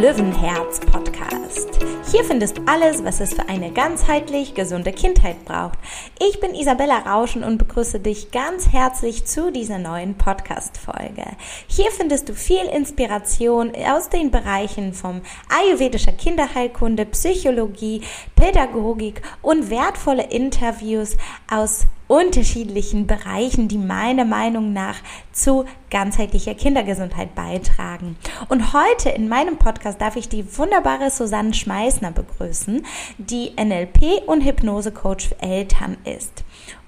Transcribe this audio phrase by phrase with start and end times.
[0.00, 1.78] Löwenherz Podcast.
[2.10, 5.78] Hier findest du alles, was es für eine ganzheitlich gesunde Kindheit braucht.
[6.18, 11.24] Ich bin Isabella Rauschen und begrüße dich ganz herzlich zu dieser neuen Podcast-Folge.
[11.68, 18.02] Hier findest du viel Inspiration aus den Bereichen vom ayurvedischer Kinderheilkunde, Psychologie,
[18.34, 21.16] Pädagogik und wertvolle Interviews
[21.48, 24.96] aus unterschiedlichen Bereichen, die meiner Meinung nach
[25.30, 28.16] zu ganzheitlicher Kindergesundheit beitragen.
[28.48, 32.84] Und heute in meinem Podcast darf ich die wunderbare Susanne Schmeißner begrüßen,
[33.18, 36.42] die NLP und Hypnose-Coach für Eltern ist.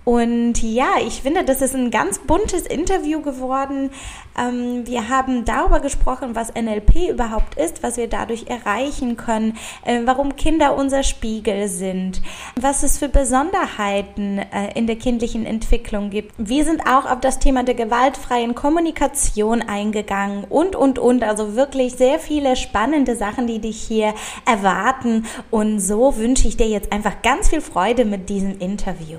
[0.04, 3.90] Und ja, ich finde, das ist ein ganz buntes Interview geworden.
[4.36, 10.00] Ähm, wir haben darüber gesprochen, was NLP überhaupt ist, was wir dadurch erreichen können, äh,
[10.04, 12.20] warum Kinder unser Spiegel sind,
[12.60, 16.34] was es für Besonderheiten äh, in der kindlichen Entwicklung gibt.
[16.36, 21.22] Wir sind auch auf das Thema der gewaltfreien Kommunikation eingegangen und, und, und.
[21.22, 24.14] Also wirklich sehr viele spannende Sachen, die dich hier
[24.46, 25.26] erwarten.
[25.50, 29.18] Und so wünsche ich dir jetzt einfach ganz viel Freude mit diesem Interview.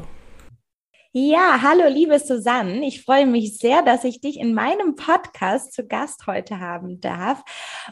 [1.16, 2.88] Ja, hallo liebe Susanne.
[2.88, 7.44] Ich freue mich sehr, dass ich dich in meinem Podcast zu Gast heute haben darf.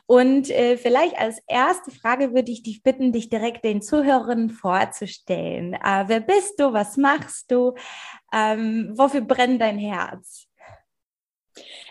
[0.07, 5.75] Und äh, vielleicht als erste Frage würde ich dich bitten, dich direkt den Zuhörern vorzustellen.
[5.75, 6.73] Äh, wer bist du?
[6.73, 7.75] Was machst du?
[8.33, 10.47] Ähm, wofür brennt dein Herz?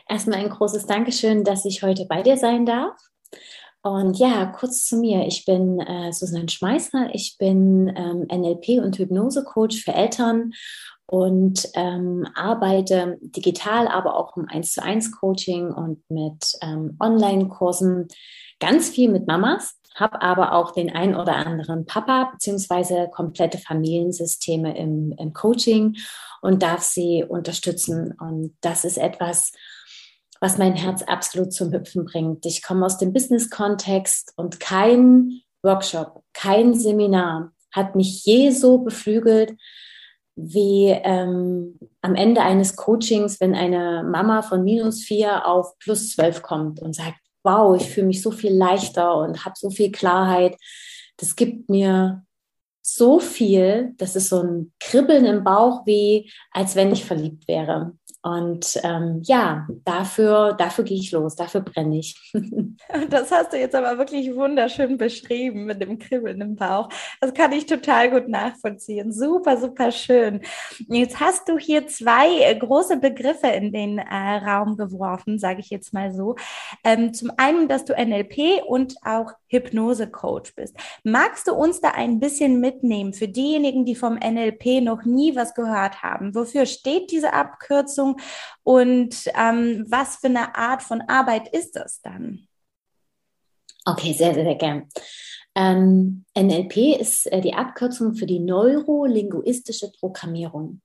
[0.09, 2.99] Erstmal ein großes Dankeschön, dass ich heute bei dir sein darf.
[3.83, 5.27] Und ja, kurz zu mir.
[5.27, 7.11] Ich bin äh, Susanne Schmeißer.
[7.15, 10.53] Ich bin ähm, NLP- und Hypnose-Coach für Eltern
[11.11, 18.07] und ähm, arbeite digital, aber auch im 1 zu 1 Coaching und mit ähm, Online-Kursen
[18.61, 24.79] ganz viel mit Mamas, habe aber auch den ein oder anderen Papa beziehungsweise komplette Familiensysteme
[24.79, 25.97] im, im Coaching
[26.43, 28.15] und darf sie unterstützen.
[28.21, 29.51] Und das ist etwas,
[30.39, 32.47] was mein Herz absolut zum Hüpfen bringt.
[32.47, 39.57] Ich komme aus dem Business-Kontext und kein Workshop, kein Seminar hat mich je so beflügelt,
[40.43, 46.43] wie ähm, am Ende eines Coachings, wenn eine Mama von minus vier auf plus zwölf
[46.43, 50.57] kommt und sagt, wow, ich fühle mich so viel leichter und habe so viel Klarheit.
[51.17, 52.25] Das gibt mir
[52.83, 57.93] so viel, das ist so ein Kribbeln im Bauch, wie als wenn ich verliebt wäre.
[58.23, 62.33] Und ähm, ja, dafür, dafür gehe ich los, dafür brenne ich.
[63.09, 66.89] Das hast du jetzt aber wirklich wunderschön beschrieben mit dem Kribbeln im Bauch.
[67.21, 69.13] Das kann ich total gut nachvollziehen.
[69.13, 70.41] Super, super schön.
[70.89, 75.71] Jetzt hast du hier zwei äh, große Begriffe in den äh, Raum geworfen, sage ich
[75.71, 76.37] jetzt mal so.
[76.85, 80.77] Ähm, zum einen, dass du NLP und auch Hypnose-Coach bist.
[81.05, 85.55] Magst du uns da ein bisschen mitnehmen für diejenigen, die vom NLP noch nie was
[85.55, 86.35] gehört haben?
[86.35, 88.10] Wofür steht diese Abkürzung
[88.63, 92.47] und ähm, was für eine Art von Arbeit ist das dann?
[93.85, 94.89] Okay, sehr, sehr, sehr gern.
[95.55, 100.81] Ähm, NLP ist äh, die Abkürzung für die neurolinguistische Programmierung.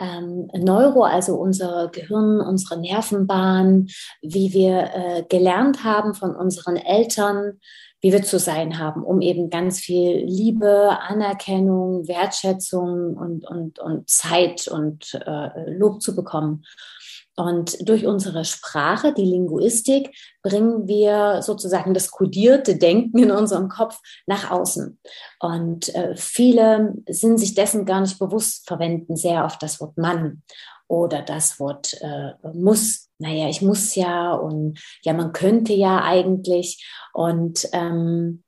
[0.00, 3.88] Ähm, Neuro, also unser Gehirn, unsere Nervenbahn,
[4.22, 7.60] wie wir äh, gelernt haben von unseren Eltern,
[8.00, 14.08] wie wir zu sein haben, um eben ganz viel Liebe, Anerkennung, Wertschätzung und, und, und
[14.08, 16.64] Zeit und äh, Lob zu bekommen.
[17.36, 23.98] Und durch unsere Sprache, die Linguistik, bringen wir sozusagen das kodierte Denken in unserem Kopf
[24.26, 24.98] nach außen.
[25.38, 30.42] Und äh, viele sind sich dessen gar nicht bewusst, verwenden sehr oft das Wort Mann
[30.90, 36.82] oder das Wort äh, muss naja, ich muss ja und ja, man könnte ja eigentlich.
[37.12, 38.42] Und ähm,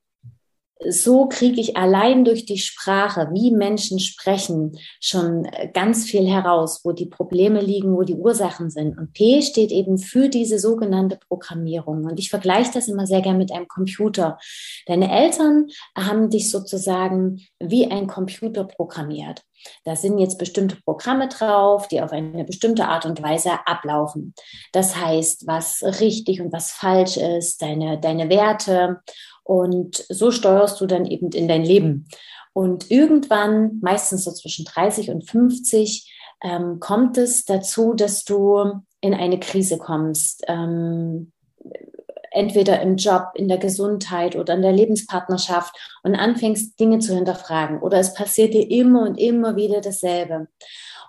[0.89, 6.91] so kriege ich allein durch die Sprache, wie Menschen sprechen, schon ganz viel heraus, wo
[6.91, 8.97] die Probleme liegen, wo die Ursachen sind.
[8.97, 12.05] Und P steht eben für diese sogenannte Programmierung.
[12.05, 14.39] Und ich vergleiche das immer sehr gern mit einem Computer.
[14.87, 19.43] Deine Eltern haben dich sozusagen wie ein Computer programmiert.
[19.83, 24.33] Da sind jetzt bestimmte Programme drauf, die auf eine bestimmte Art und Weise ablaufen.
[24.71, 29.01] Das heißt, was richtig und was falsch ist, deine, deine Werte.
[29.43, 32.07] Und so steuerst du dann eben in dein Leben.
[32.53, 36.11] Und irgendwann, meistens so zwischen 30 und 50,
[36.43, 40.43] ähm, kommt es dazu, dass du in eine Krise kommst.
[40.47, 41.31] Ähm,
[42.33, 47.81] entweder im Job, in der Gesundheit oder in der Lebenspartnerschaft und anfängst, Dinge zu hinterfragen.
[47.81, 50.47] Oder es passiert dir immer und immer wieder dasselbe.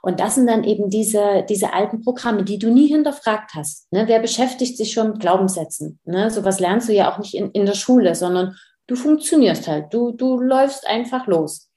[0.03, 3.91] Und das sind dann eben diese, diese alten Programme, die du nie hinterfragt hast.
[3.91, 4.05] Ne?
[4.07, 5.99] Wer beschäftigt sich schon mit Glaubenssätzen?
[6.05, 6.31] Ne?
[6.31, 8.55] Sowas lernst du ja auch nicht in, in der Schule, sondern
[8.87, 9.95] du funktionierst halt.
[9.95, 11.71] Du, du läufst einfach los.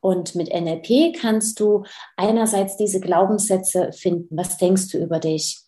[0.00, 1.84] Und mit NLP kannst du
[2.16, 4.36] einerseits diese Glaubenssätze finden.
[4.36, 5.63] Was denkst du über dich?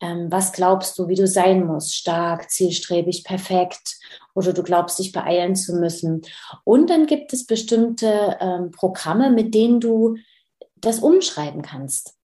[0.00, 1.94] Ähm, was glaubst du, wie du sein musst?
[1.94, 3.96] Stark, zielstrebig, perfekt?
[4.34, 6.22] Oder du glaubst, dich beeilen zu müssen?
[6.64, 10.16] Und dann gibt es bestimmte ähm, Programme, mit denen du
[10.76, 12.14] das umschreiben kannst.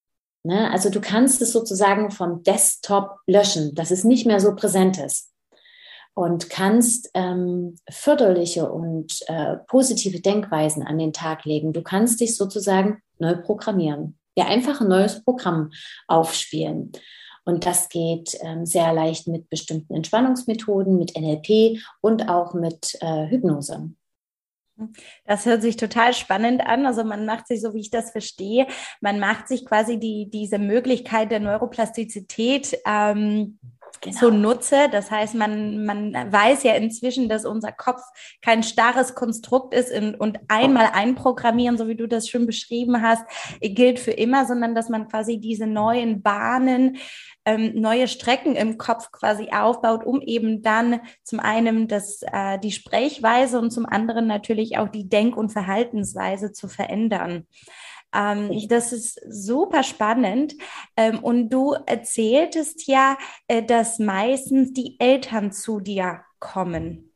[0.45, 0.71] Ne?
[0.71, 5.35] Also du kannst es sozusagen vom Desktop löschen, dass es nicht mehr so präsent ist
[6.15, 11.73] und kannst ähm, förderliche und äh, positive Denkweisen an den Tag legen.
[11.73, 14.19] Du kannst dich sozusagen neu programmieren.
[14.37, 15.71] Ja, einfach ein neues Programm
[16.07, 16.93] aufspielen.
[17.45, 23.29] Und das geht ähm, sehr leicht mit bestimmten Entspannungsmethoden, mit NLP und auch mit äh,
[23.29, 23.91] Hypnose.
[25.25, 26.85] Das hört sich total spannend an.
[26.87, 28.67] Also man macht sich, so wie ich das verstehe,
[29.01, 33.59] man macht sich quasi die, diese Möglichkeit der Neuroplastizität ähm,
[34.01, 34.19] genau.
[34.19, 34.89] zunutze.
[34.91, 38.03] Das heißt, man, man weiß ja inzwischen, dass unser Kopf
[38.43, 43.25] kein starres Konstrukt ist und, und einmal einprogrammieren, so wie du das schon beschrieben hast,
[43.61, 46.99] gilt für immer, sondern dass man quasi diese neuen Bahnen
[47.45, 52.73] ähm, neue Strecken im Kopf quasi aufbaut, um eben dann zum einen das, äh, die
[52.73, 57.47] Sprechweise und zum anderen natürlich auch die Denk- und Verhaltensweise zu verändern.
[58.15, 60.55] Ähm, das ist super spannend.
[60.97, 63.19] Ähm, und du erzähltest ja,
[63.49, 67.11] äh, dass meistens die Eltern zu dir kommen.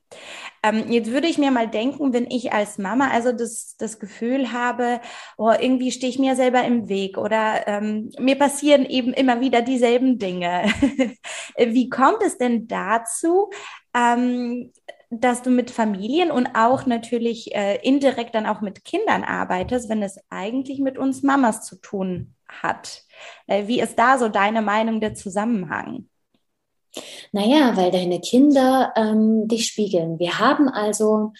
[0.62, 4.52] Ähm, jetzt würde ich mir mal denken, wenn ich als Mama also das, das Gefühl
[4.52, 5.00] habe,
[5.36, 9.62] oh, irgendwie stehe ich mir selber im Weg oder ähm, mir passieren eben immer wieder
[9.62, 10.64] dieselben Dinge.
[11.58, 13.50] Wie kommt es denn dazu,
[13.94, 14.72] ähm,
[15.10, 20.02] dass du mit Familien und auch natürlich äh, indirekt dann auch mit Kindern arbeitest, wenn
[20.02, 23.04] es eigentlich mit uns Mamas zu tun hat.
[23.46, 26.08] Äh, wie ist da so deine Meinung der Zusammenhang?
[27.32, 30.18] Naja, weil deine Kinder ähm, dich spiegeln.
[30.18, 31.32] Wir haben also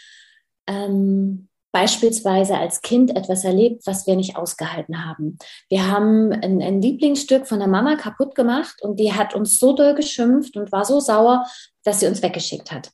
[0.66, 5.38] ähm, beispielsweise als Kind etwas erlebt, was wir nicht ausgehalten haben.
[5.68, 9.74] Wir haben ein, ein, Lieblingsstück von der Mama kaputt gemacht und die hat uns so
[9.74, 11.44] doll geschimpft und war so sauer,
[11.84, 12.90] dass sie uns weggeschickt hat.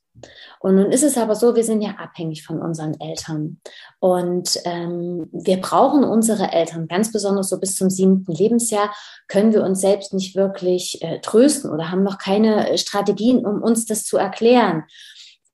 [0.60, 3.60] Und nun ist es aber so, wir sind ja abhängig von unseren Eltern.
[3.98, 8.94] Und ähm, wir brauchen unsere Eltern, ganz besonders so bis zum siebten Lebensjahr,
[9.28, 13.62] können wir uns selbst nicht wirklich äh, trösten oder haben noch keine äh, Strategien, um
[13.62, 14.84] uns das zu erklären.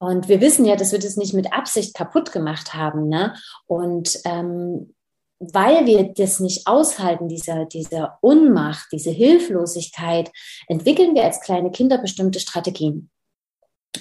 [0.00, 3.08] Und wir wissen ja, dass wir das nicht mit Absicht kaputt gemacht haben.
[3.08, 3.35] Ne?
[3.67, 4.94] Und ähm,
[5.38, 10.31] weil wir das nicht aushalten, diese, diese Unmacht, diese Hilflosigkeit,
[10.69, 13.11] entwickeln wir als kleine Kinder bestimmte Strategien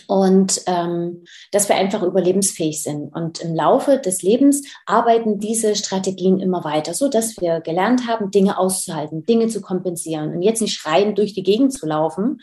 [0.07, 3.13] und ähm, dass wir einfach überlebensfähig sind.
[3.13, 8.31] Und im Laufe des Lebens arbeiten diese Strategien immer weiter, so dass wir gelernt haben,
[8.31, 12.41] Dinge auszuhalten, Dinge zu kompensieren und jetzt nicht schreien durch die Gegend zu laufen.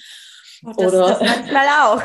[0.66, 2.02] Oh, das, oder das manchmal auch.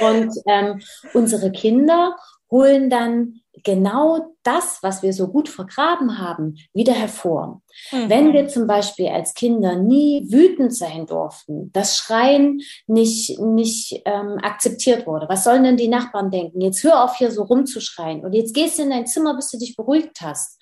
[0.10, 0.80] und ähm,
[1.14, 2.16] unsere Kinder
[2.50, 7.62] holen dann genau das, was wir so gut vergraben haben, wieder hervor.
[7.90, 8.08] Mhm.
[8.10, 14.38] Wenn wir zum Beispiel als Kinder nie wütend sein durften, das Schreien nicht, nicht ähm,
[14.42, 16.60] akzeptiert wurde, was sollen denn die Nachbarn denken?
[16.60, 19.58] Jetzt hör auf hier so rumzuschreien und jetzt gehst du in dein Zimmer, bis du
[19.58, 20.58] dich beruhigt hast.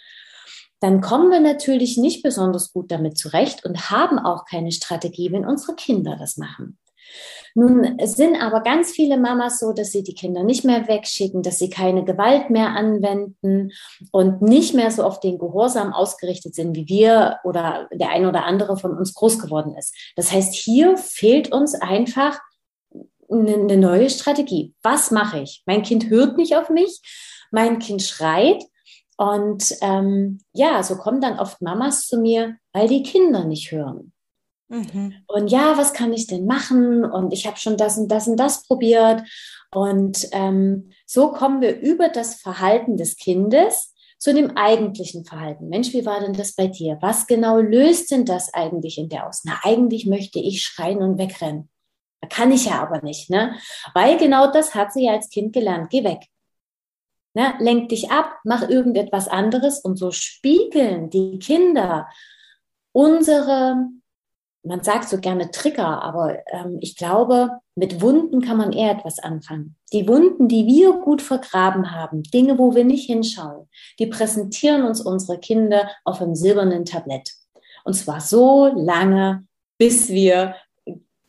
[0.80, 5.46] Dann kommen wir natürlich nicht besonders gut damit zurecht und haben auch keine Strategie, wenn
[5.46, 6.78] unsere Kinder das machen.
[7.54, 11.58] Nun sind aber ganz viele Mamas so, dass sie die Kinder nicht mehr wegschicken, dass
[11.58, 13.72] sie keine Gewalt mehr anwenden
[14.12, 18.44] und nicht mehr so auf den Gehorsam ausgerichtet sind, wie wir oder der ein oder
[18.44, 19.94] andere von uns groß geworden ist.
[20.16, 22.38] Das heißt, hier fehlt uns einfach
[23.28, 24.74] eine neue Strategie.
[24.82, 25.62] Was mache ich?
[25.66, 27.00] Mein Kind hört nicht auf mich,
[27.50, 28.62] mein Kind schreit
[29.20, 34.14] und ähm, ja, so kommen dann oft Mamas zu mir, weil die Kinder nicht hören.
[34.68, 35.12] Mhm.
[35.26, 37.04] Und ja, was kann ich denn machen?
[37.04, 39.22] Und ich habe schon das und das und das probiert.
[39.74, 45.68] Und ähm, so kommen wir über das Verhalten des Kindes zu dem eigentlichen Verhalten.
[45.68, 46.96] Mensch, wie war denn das bei dir?
[47.02, 49.42] Was genau löst denn das eigentlich in der aus?
[49.44, 51.68] Na, eigentlich möchte ich schreien und wegrennen.
[52.22, 53.54] Da kann ich ja aber nicht, ne?
[53.92, 55.90] Weil genau das hat sie ja als Kind gelernt.
[55.90, 56.20] Geh weg.
[57.34, 57.54] Ne?
[57.60, 62.08] Lenk dich ab, mach irgendetwas anderes und so spiegeln die Kinder
[62.92, 63.76] unsere
[64.62, 69.18] man sagt so gerne Trigger, aber ähm, ich glaube, mit Wunden kann man eher etwas
[69.18, 69.76] anfangen.
[69.92, 73.68] Die Wunden, die wir gut vergraben haben, Dinge, wo wir nicht hinschauen,
[73.98, 77.32] die präsentieren uns unsere Kinder auf einem silbernen Tablett.
[77.84, 79.46] Und zwar so lange,
[79.78, 80.56] bis wir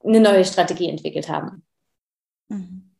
[0.03, 1.63] eine neue Strategie entwickelt haben.
[2.49, 2.91] Mhm.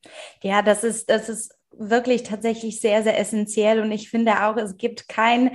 [0.42, 3.82] Ja, das ist, das ist wirklich tatsächlich sehr, sehr essentiell.
[3.82, 5.52] Und ich finde auch, es gibt kein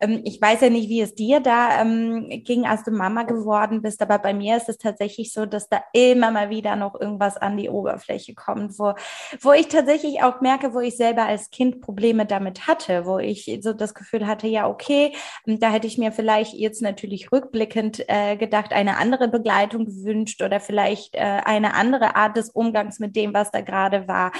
[0.00, 3.82] ähm, ich weiß ja nicht, wie es dir da ähm, ging, als du Mama geworden
[3.82, 7.36] bist, aber bei mir ist es tatsächlich so, dass da immer mal wieder noch irgendwas
[7.36, 8.94] an die Oberfläche kommt, wo,
[9.40, 13.58] wo ich tatsächlich auch merke, wo ich selber als Kind Probleme damit hatte, wo ich
[13.62, 15.12] so das Gefühl hatte, ja, okay,
[15.46, 20.60] da hätte ich mir vielleicht jetzt natürlich rückblickend äh, gedacht, eine andere Begleitung gewünscht oder
[20.60, 24.32] vielleicht äh, eine andere Art des Umgangs mit dem, was da gerade war.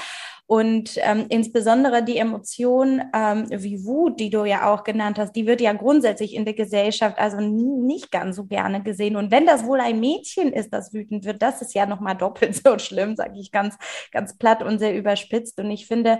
[0.49, 5.45] Und ähm, insbesondere die Emotion ähm, wie Wut, die du ja auch genannt hast, die
[5.45, 9.17] wird ja grundsätzlich in der Gesellschaft also nicht ganz so gerne gesehen.
[9.17, 12.55] Und wenn das wohl ein Mädchen ist, das wütend wird, das ist ja nochmal doppelt
[12.63, 13.75] so schlimm, sage ich ganz,
[14.13, 15.59] ganz platt und sehr überspitzt.
[15.59, 16.17] Und ich finde,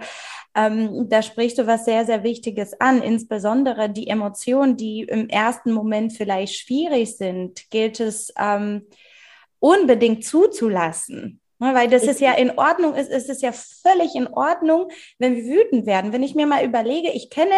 [0.56, 3.02] ähm, da sprichst du was sehr, sehr Wichtiges an.
[3.02, 8.88] Insbesondere die Emotionen, die im ersten Moment vielleicht schwierig sind, gilt es ähm,
[9.60, 11.40] unbedingt zuzulassen.
[11.60, 15.36] Ne, weil das ist ja in Ordnung, ist, ist es ja völlig in Ordnung, wenn
[15.36, 16.14] wir wütend werden.
[16.14, 17.56] Wenn ich mir mal überlege, ich kenne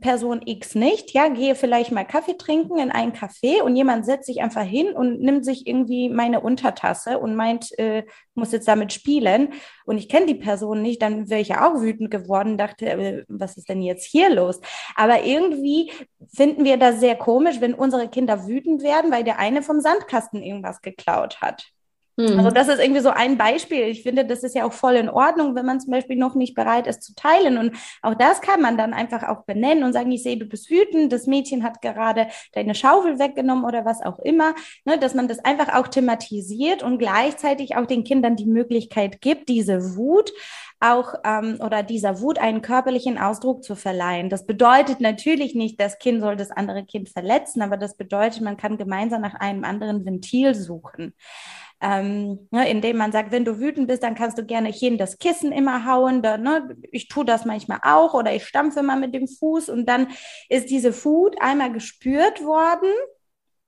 [0.00, 4.26] Person X nicht, ja, gehe vielleicht mal Kaffee trinken in ein Café und jemand setzt
[4.26, 8.92] sich einfach hin und nimmt sich irgendwie meine Untertasse und meint, äh, muss jetzt damit
[8.92, 9.54] spielen
[9.86, 13.24] und ich kenne die Person nicht, dann wäre ich ja auch wütend geworden, dachte, äh,
[13.28, 14.60] was ist denn jetzt hier los?
[14.94, 15.90] Aber irgendwie
[16.34, 20.42] finden wir das sehr komisch, wenn unsere Kinder wütend werden, weil der eine vom Sandkasten
[20.42, 21.72] irgendwas geklaut hat.
[22.18, 22.36] Mhm.
[22.36, 23.84] Also das ist irgendwie so ein Beispiel.
[23.84, 26.56] Ich finde, das ist ja auch voll in Ordnung, wenn man zum Beispiel noch nicht
[26.56, 27.58] bereit ist zu teilen.
[27.58, 30.68] Und auch das kann man dann einfach auch benennen und sagen, ich sehe, du bist
[30.68, 34.56] wütend, das Mädchen hat gerade deine Schaufel weggenommen oder was auch immer.
[34.84, 39.48] Ne, dass man das einfach auch thematisiert und gleichzeitig auch den Kindern die Möglichkeit gibt,
[39.48, 40.32] diese Wut
[40.80, 44.28] auch ähm, oder dieser Wut einen körperlichen Ausdruck zu verleihen.
[44.28, 48.56] Das bedeutet natürlich nicht, das Kind soll das andere Kind verletzen, aber das bedeutet, man
[48.56, 51.14] kann gemeinsam nach einem anderen Ventil suchen
[51.80, 54.98] ähm, ne, indem man sagt, wenn du wütend bist, dann kannst du gerne hier in
[54.98, 56.22] das Kissen immer hauen.
[56.22, 59.86] Da, ne, ich tue das manchmal auch oder ich stampfe mal mit dem Fuß und
[59.86, 60.08] dann
[60.48, 62.90] ist diese Wut einmal gespürt worden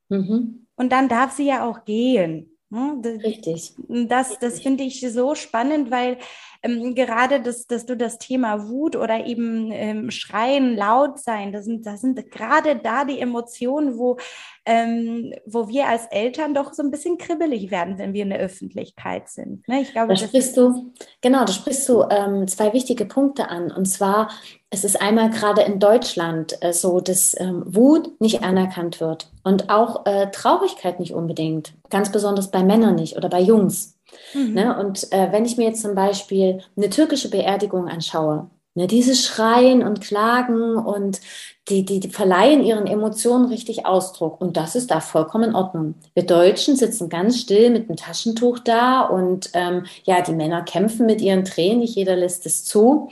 [0.09, 0.67] mhm.
[0.77, 2.57] und dann darf sie ja auch gehen.
[2.71, 3.01] Ne?
[3.25, 3.75] Richtig.
[3.89, 6.19] Das, das finde ich so spannend, weil
[6.63, 11.65] ähm, gerade, dass, dass du das Thema Wut oder eben ähm, Schreien, laut sein, das
[11.65, 14.19] sind, das sind gerade da die Emotionen, wo,
[14.67, 18.41] ähm, wo wir als Eltern doch so ein bisschen kribbelig werden, wenn wir in der
[18.41, 19.67] Öffentlichkeit sind.
[19.69, 19.81] Ne?
[19.81, 23.71] Ich glaube, da sprichst du, genau, da sprichst du ähm, zwei wichtige Punkte an.
[23.71, 24.31] Und zwar,
[24.69, 29.71] es ist einmal gerade in Deutschland äh, so, dass ähm, Wut nicht anerkannt wird und
[29.71, 33.97] auch äh, Traurigkeit nicht unbedingt, ganz besonders bei Männern nicht oder bei Jungs.
[34.35, 34.55] Mhm.
[34.55, 34.79] Ne?
[34.79, 39.83] Und äh, wenn ich mir jetzt zum Beispiel eine türkische Beerdigung anschaue, ne, diese Schreien
[39.83, 41.21] und Klagen und
[41.69, 44.41] die, die, die verleihen ihren Emotionen richtig Ausdruck.
[44.41, 45.95] Und das ist da vollkommen in Ordnung.
[46.15, 51.07] Wir Deutschen sitzen ganz still mit einem Taschentuch da und ähm, ja, die Männer kämpfen
[51.07, 53.09] mit ihren Tränen, nicht jeder lässt es zu.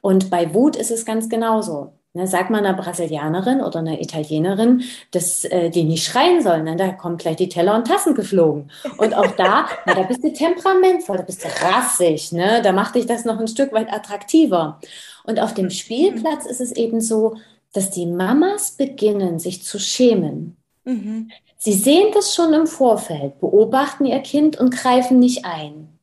[0.00, 1.92] Und bei Wut ist es ganz genauso.
[2.12, 6.64] Ne, sag mal einer Brasilianerin oder einer Italienerin, dass äh, die nicht schreien sollen.
[6.64, 6.74] Ne?
[6.74, 8.68] Da kommen gleich die Teller und Tassen geflogen.
[8.98, 12.32] Und auch da, na, da bist du temperamentvoll, da bist du rassig.
[12.32, 12.62] Ne?
[12.62, 14.80] Da macht dich das noch ein Stück weit attraktiver.
[15.22, 17.36] Und auf dem Spielplatz ist es eben so,
[17.72, 20.56] dass die Mamas beginnen, sich zu schämen.
[20.82, 21.30] Mhm.
[21.58, 25.96] Sie sehen das schon im Vorfeld, beobachten ihr Kind und greifen nicht ein.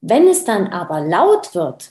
[0.00, 1.90] Wenn es dann aber laut wird,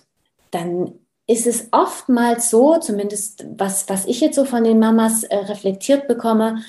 [0.49, 0.93] dann
[1.27, 6.07] ist es oftmals so, zumindest was, was ich jetzt so von den Mamas äh, reflektiert
[6.07, 6.63] bekomme,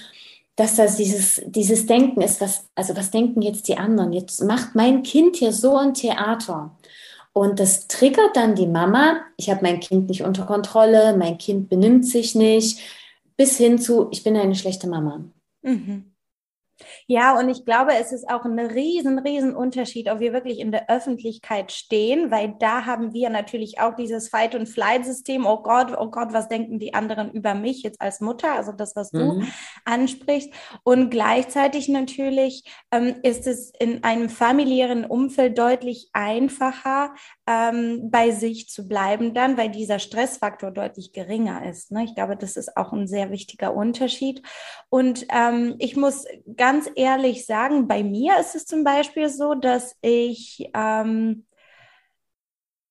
[0.56, 4.14] dass das dieses, dieses Denken ist, was, also was denken jetzt die anderen?
[4.14, 6.74] Jetzt macht mein Kind hier so ein Theater.
[7.34, 11.68] Und das triggert dann die Mama, ich habe mein Kind nicht unter Kontrolle, mein Kind
[11.68, 12.80] benimmt sich nicht,
[13.36, 15.22] bis hin zu, ich bin eine schlechte Mama.
[15.60, 16.15] Mhm.
[17.06, 20.72] Ja, und ich glaube, es ist auch ein riesen, riesen Unterschied, ob wir wirklich in
[20.72, 25.46] der Öffentlichkeit stehen, weil da haben wir natürlich auch dieses Fight- und Flight-System.
[25.46, 28.52] Oh Gott, oh Gott, was denken die anderen über mich jetzt als Mutter?
[28.52, 29.52] Also das, was du mhm.
[29.84, 30.50] ansprichst.
[30.82, 37.14] Und gleichzeitig natürlich ähm, ist es in einem familiären Umfeld deutlich einfacher,
[37.46, 41.92] ähm, bei sich zu bleiben dann, weil dieser Stressfaktor deutlich geringer ist.
[41.92, 42.04] Ne?
[42.04, 44.42] Ich glaube, das ist auch ein sehr wichtiger Unterschied.
[44.88, 46.24] Und ähm, ich muss
[46.56, 51.46] ganz ehrlich sagen, bei mir ist es zum Beispiel so, dass ich, ähm,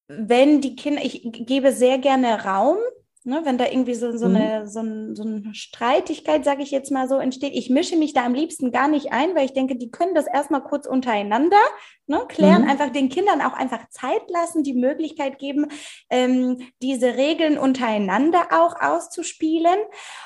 [0.07, 2.77] wenn die Kinder, ich gebe sehr gerne Raum
[3.27, 4.35] Ne, wenn da irgendwie so, so, mhm.
[4.35, 8.13] eine, so, ein, so eine Streitigkeit, sage ich jetzt mal so, entsteht, ich mische mich
[8.13, 11.57] da am liebsten gar nicht ein, weil ich denke, die können das erstmal kurz untereinander
[12.05, 12.69] ne, klären, mhm.
[12.69, 15.71] einfach den Kindern auch einfach Zeit lassen, die Möglichkeit geben,
[16.11, 19.79] ähm, diese Regeln untereinander auch auszuspielen.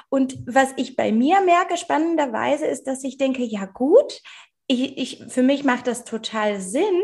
[0.10, 4.22] Und was ich bei mir merke, spannenderweise, ist, dass ich denke, ja gut,
[4.68, 7.02] ich, ich, für mich macht das total Sinn,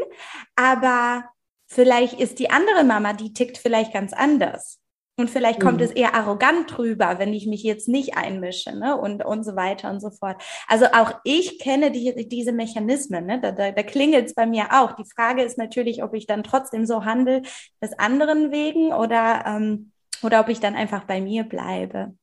[0.58, 1.24] aber
[1.68, 4.82] vielleicht ist die andere Mama, die tickt vielleicht ganz anders.
[5.17, 5.84] Und vielleicht kommt mhm.
[5.84, 8.98] es eher arrogant drüber, wenn ich mich jetzt nicht einmische, ne?
[8.98, 10.41] Und, und so weiter und so fort.
[10.67, 13.39] Also auch ich kenne die, diese Mechanismen, ne?
[13.39, 14.91] Da, da, da klingelt es bei mir auch.
[14.93, 17.43] Die Frage ist natürlich, ob ich dann trotzdem so handle,
[17.81, 19.91] des anderen wegen oder, ähm,
[20.22, 22.13] oder ob ich dann einfach bei mir bleibe.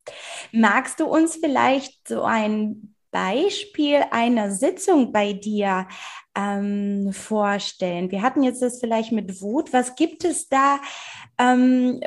[0.53, 5.87] Magst du uns vielleicht so ein Beispiel einer Sitzung bei dir
[6.35, 8.11] ähm, vorstellen?
[8.11, 9.73] Wir hatten jetzt das vielleicht mit Wut.
[9.73, 10.81] Was gibt es da,
[11.39, 12.01] ähm,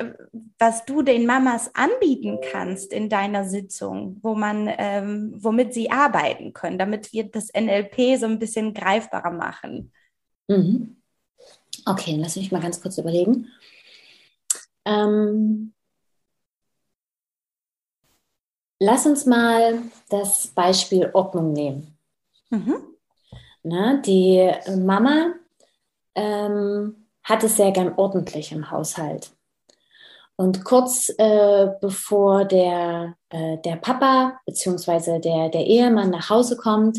[0.58, 6.52] was du den Mamas anbieten kannst in deiner Sitzung, wo man, ähm, womit sie arbeiten
[6.52, 9.92] können, damit wir das NLP so ein bisschen greifbarer machen?
[10.48, 10.96] Mhm.
[11.86, 13.46] Okay, lass mich mal ganz kurz überlegen.
[14.84, 15.72] Ähm,
[18.78, 21.96] lass uns mal das Beispiel Ordnung nehmen.
[22.50, 22.76] Mhm.
[23.62, 25.34] Na, die Mama
[26.14, 29.32] ähm, hat es sehr gern ordentlich im Haushalt.
[30.36, 35.18] Und kurz äh, bevor der, äh, der Papa bzw.
[35.18, 36.98] Der, der Ehemann nach Hause kommt,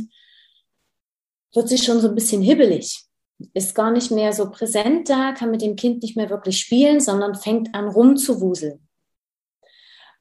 [1.54, 3.06] wird sie schon so ein bisschen hibbelig.
[3.54, 7.00] Ist gar nicht mehr so präsent da, kann mit dem Kind nicht mehr wirklich spielen,
[7.00, 8.87] sondern fängt an rumzuwuseln.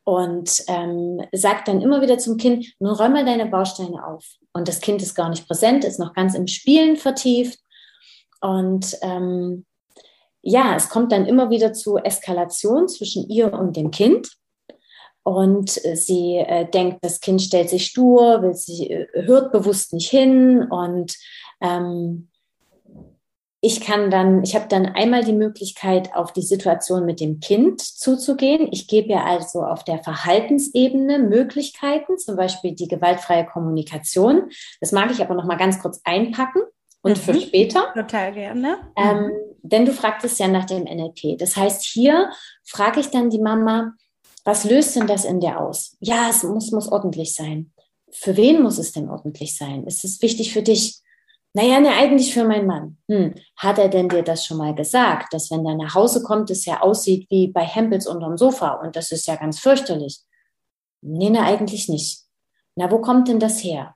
[0.08, 4.24] Und ähm, sagt dann immer wieder zum Kind, nun räum mal deine Bausteine auf.
[4.52, 7.58] Und das Kind ist gar nicht präsent, ist noch ganz im Spielen vertieft.
[8.40, 9.66] Und ähm,
[10.42, 14.28] ja, es kommt dann immer wieder zu Eskalation zwischen ihr und dem Kind.
[15.24, 20.08] Und sie äh, denkt, das Kind stellt sich stur, will sie, äh, hört bewusst nicht
[20.08, 20.62] hin.
[20.70, 21.16] Und
[21.60, 22.28] ähm,
[23.60, 27.80] ich kann dann, ich habe dann einmal die Möglichkeit, auf die Situation mit dem Kind
[27.80, 28.68] zuzugehen.
[28.70, 34.50] Ich gebe ja also auf der Verhaltensebene Möglichkeiten, zum Beispiel die gewaltfreie Kommunikation.
[34.80, 36.62] Das mag ich aber noch mal ganz kurz einpacken
[37.02, 37.20] und mhm.
[37.20, 37.92] für später.
[37.94, 38.78] Total gerne.
[38.96, 39.32] Ähm, mhm.
[39.62, 41.38] denn du fragtest ja nach dem NLP.
[41.38, 42.30] Das heißt, hier
[42.62, 43.94] frage ich dann die Mama,
[44.44, 45.96] was löst denn das in dir aus?
[45.98, 47.72] Ja, es muss, muss ordentlich sein.
[48.12, 49.84] Für wen muss es denn ordentlich sein?
[49.84, 51.00] Ist es wichtig für dich?
[51.56, 52.98] Naja, ne, eigentlich für meinen Mann.
[53.08, 53.34] Hm.
[53.56, 56.66] Hat er denn dir das schon mal gesagt, dass wenn er nach Hause kommt, es
[56.66, 60.20] ja aussieht wie bei Hempels unterm Sofa und das ist ja ganz fürchterlich?
[61.00, 62.24] Nee, ne, eigentlich nicht.
[62.74, 63.94] Na, wo kommt denn das her?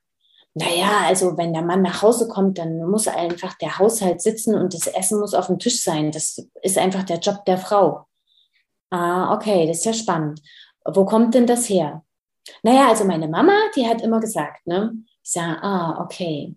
[0.55, 4.73] naja, also wenn der Mann nach Hause kommt, dann muss einfach der Haushalt sitzen und
[4.73, 6.11] das Essen muss auf dem Tisch sein.
[6.11, 8.07] Das ist einfach der Job der Frau.
[8.89, 10.41] Ah, okay, das ist ja spannend.
[10.85, 12.05] Wo kommt denn das her?
[12.63, 14.93] Naja, also meine Mama, die hat immer gesagt, ne?
[15.23, 16.57] Ich sage, ah, okay.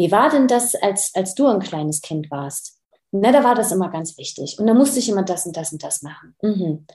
[0.00, 2.80] Wie war denn das, als, als du ein kleines Kind warst?
[3.10, 4.58] Na, da war das immer ganz wichtig.
[4.58, 6.34] Und da musste ich immer das und das und das machen.
[6.40, 6.86] Mhm.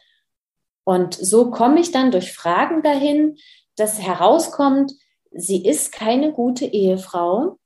[0.85, 3.37] Und so komme ich dann durch Fragen dahin,
[3.75, 4.93] dass herauskommt,
[5.29, 7.59] sie ist keine gute Ehefrau,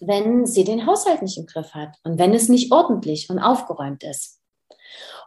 [0.00, 4.04] wenn sie den Haushalt nicht im Griff hat und wenn es nicht ordentlich und aufgeräumt
[4.04, 4.38] ist.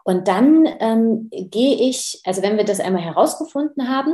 [0.08, 4.14] Und dann ähm, gehe ich, also wenn wir das einmal herausgefunden haben,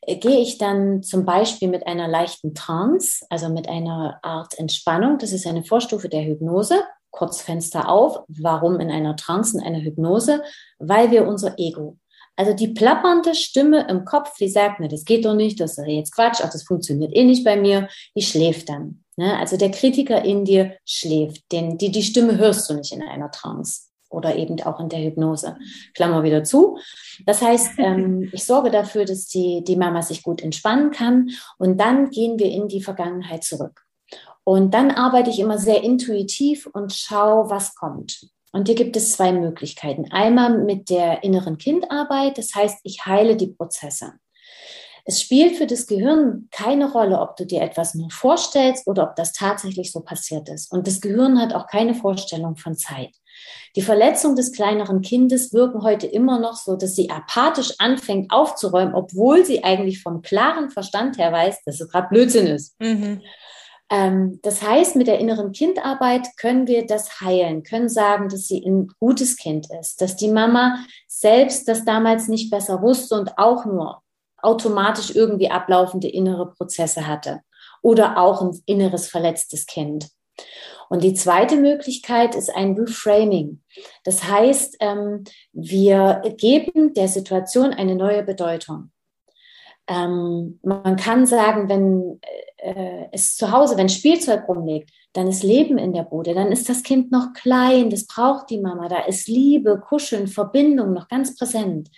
[0.00, 5.18] äh, gehe ich dann zum Beispiel mit einer leichten Trance, also mit einer Art Entspannung.
[5.18, 6.82] Das ist eine Vorstufe der Hypnose.
[7.12, 8.18] Kurzfenster auf.
[8.26, 10.42] Warum in einer Trance, in einer Hypnose?
[10.80, 11.98] Weil wir unser Ego
[12.34, 15.88] also die plappernde Stimme im Kopf, die sagt, ne, das geht doch nicht, das ist
[15.88, 19.02] jetzt Quatsch, ach, das funktioniert eh nicht bei mir, die schläft dann.
[19.16, 19.36] Ne?
[19.36, 23.32] Also der Kritiker in dir schläft, denn die, die Stimme hörst du nicht in einer
[23.32, 25.56] Trance oder eben auch in der Hypnose.
[25.94, 26.78] Klammer wieder zu.
[27.26, 31.78] Das heißt, ähm, ich sorge dafür, dass die, die Mama sich gut entspannen kann und
[31.78, 33.84] dann gehen wir in die Vergangenheit zurück.
[34.44, 38.30] Und dann arbeite ich immer sehr intuitiv und schaue, was kommt.
[38.52, 40.10] Und hier gibt es zwei Möglichkeiten.
[40.10, 44.14] Einmal mit der inneren Kindarbeit, das heißt, ich heile die Prozesse.
[45.08, 49.16] Es spielt für das Gehirn keine Rolle, ob du dir etwas nur vorstellst oder ob
[49.16, 50.70] das tatsächlich so passiert ist.
[50.70, 53.14] Und das Gehirn hat auch keine Vorstellung von Zeit.
[53.74, 58.94] Die Verletzungen des kleineren Kindes wirken heute immer noch so, dass sie apathisch anfängt aufzuräumen,
[58.94, 62.78] obwohl sie eigentlich vom klaren Verstand her weiß, dass es gerade Blödsinn ist.
[62.78, 63.22] Mhm.
[63.88, 68.62] Ähm, das heißt, mit der inneren Kindarbeit können wir das heilen, können sagen, dass sie
[68.62, 73.64] ein gutes Kind ist, dass die Mama selbst das damals nicht besser wusste und auch
[73.64, 74.02] nur
[74.42, 77.40] automatisch irgendwie ablaufende innere Prozesse hatte
[77.82, 80.08] oder auch ein inneres verletztes Kind.
[80.88, 83.62] Und die zweite Möglichkeit ist ein Reframing.
[84.04, 88.90] Das heißt, ähm, wir geben der Situation eine neue Bedeutung.
[89.86, 92.20] Ähm, man kann sagen, wenn
[92.58, 96.68] äh, es zu Hause, wenn Spielzeug rumliegt, dann ist Leben in der Bude, dann ist
[96.68, 101.36] das Kind noch klein, das braucht die Mama, da ist Liebe, Kuscheln, Verbindung noch ganz
[101.36, 101.88] präsent.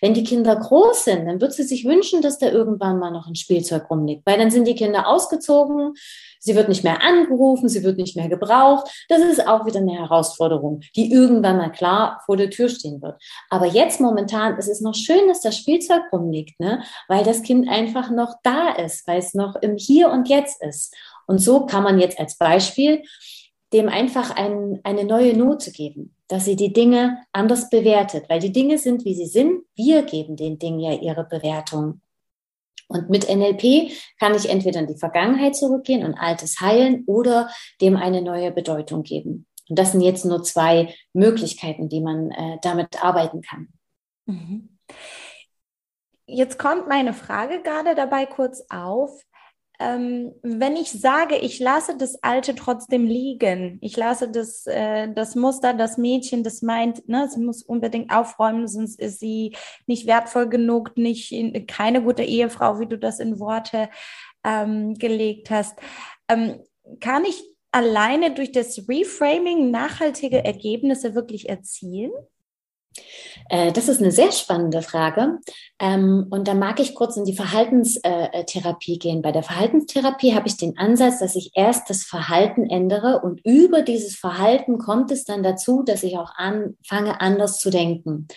[0.00, 3.26] Wenn die Kinder groß sind, dann wird sie sich wünschen, dass da irgendwann mal noch
[3.26, 5.94] ein Spielzeug rumliegt, weil dann sind die Kinder ausgezogen,
[6.38, 8.88] sie wird nicht mehr angerufen, sie wird nicht mehr gebraucht.
[9.08, 13.20] Das ist auch wieder eine Herausforderung, die irgendwann mal klar vor der Tür stehen wird.
[13.50, 16.82] Aber jetzt momentan ist es noch schön, dass das Spielzeug rumliegt, ne?
[17.08, 20.94] weil das Kind einfach noch da ist, weil es noch im Hier und Jetzt ist.
[21.30, 23.04] Und so kann man jetzt als Beispiel
[23.72, 28.50] dem einfach ein, eine neue Note geben, dass sie die Dinge anders bewertet, weil die
[28.50, 29.62] Dinge sind, wie sie sind.
[29.76, 32.00] Wir geben den Dingen ja ihre Bewertung.
[32.88, 37.48] Und mit NLP kann ich entweder in die Vergangenheit zurückgehen und Altes heilen oder
[37.80, 39.46] dem eine neue Bedeutung geben.
[39.68, 43.68] Und das sind jetzt nur zwei Möglichkeiten, die man äh, damit arbeiten kann.
[44.26, 44.80] Mhm.
[46.26, 49.22] Jetzt kommt meine Frage gerade dabei kurz auf
[49.80, 55.34] ähm, wenn ich sage, ich lasse das Alte trotzdem liegen, ich lasse das, äh, das
[55.34, 60.50] Muster, das Mädchen, das meint, ne, sie muss unbedingt aufräumen, sonst ist sie nicht wertvoll
[60.50, 63.88] genug, nicht in, keine gute Ehefrau, wie du das in Worte
[64.44, 65.78] ähm, gelegt hast.
[66.28, 66.60] Ähm,
[67.00, 72.12] kann ich alleine durch das Reframing nachhaltige Ergebnisse wirklich erzielen?
[73.48, 75.38] Äh, das ist eine sehr spannende Frage.
[75.78, 79.22] Ähm, und da mag ich kurz in die Verhaltenstherapie gehen.
[79.22, 83.82] Bei der Verhaltenstherapie habe ich den Ansatz, dass ich erst das Verhalten ändere und über
[83.82, 88.28] dieses Verhalten kommt es dann dazu, dass ich auch anfange, anders zu denken.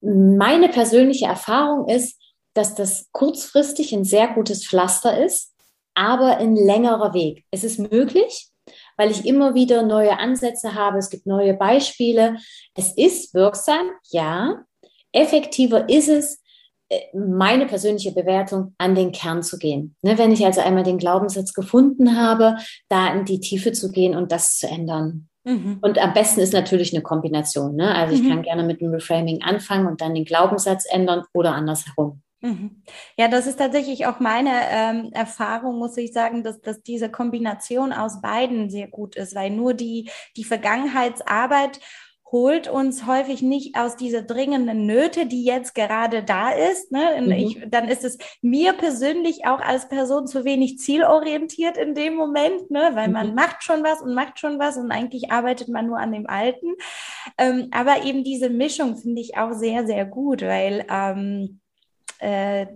[0.00, 2.20] Meine persönliche Erfahrung ist,
[2.54, 5.54] dass das kurzfristig ein sehr gutes Pflaster ist,
[5.94, 7.44] aber ein längerer Weg.
[7.50, 8.50] Es ist möglich,
[8.96, 10.98] weil ich immer wieder neue Ansätze habe.
[10.98, 12.36] Es gibt neue Beispiele.
[12.74, 14.64] Es ist wirksam, ja.
[15.12, 16.42] Effektiver ist es,
[16.88, 19.96] äh, meine persönliche Bewertung an den Kern zu gehen.
[20.02, 22.56] Ne, wenn ich also einmal den Glaubenssatz gefunden habe,
[22.88, 25.28] da in die Tiefe zu gehen und das zu ändern.
[25.44, 25.78] Mhm.
[25.80, 27.76] Und am besten ist natürlich eine Kombination.
[27.76, 27.94] Ne?
[27.94, 28.28] Also ich mhm.
[28.30, 32.22] kann gerne mit dem Reframing anfangen und dann den Glaubenssatz ändern oder andersherum.
[32.46, 32.82] Mhm.
[33.16, 37.92] Ja, das ist tatsächlich auch meine ähm, Erfahrung, muss ich sagen, dass, dass diese Kombination
[37.92, 41.80] aus beiden sehr gut ist, weil nur die, die Vergangenheitsarbeit
[42.32, 46.90] holt uns häufig nicht aus dieser dringenden Nöte, die jetzt gerade da ist.
[46.90, 47.20] Ne?
[47.20, 47.32] Mhm.
[47.32, 52.70] Ich, dann ist es mir persönlich auch als Person zu wenig zielorientiert in dem Moment,
[52.70, 52.90] ne?
[52.94, 53.12] weil mhm.
[53.12, 56.28] man macht schon was und macht schon was und eigentlich arbeitet man nur an dem
[56.28, 56.74] Alten.
[57.38, 61.60] Ähm, aber eben diese Mischung finde ich auch sehr, sehr gut, weil ähm,
[62.20, 62.66] äh,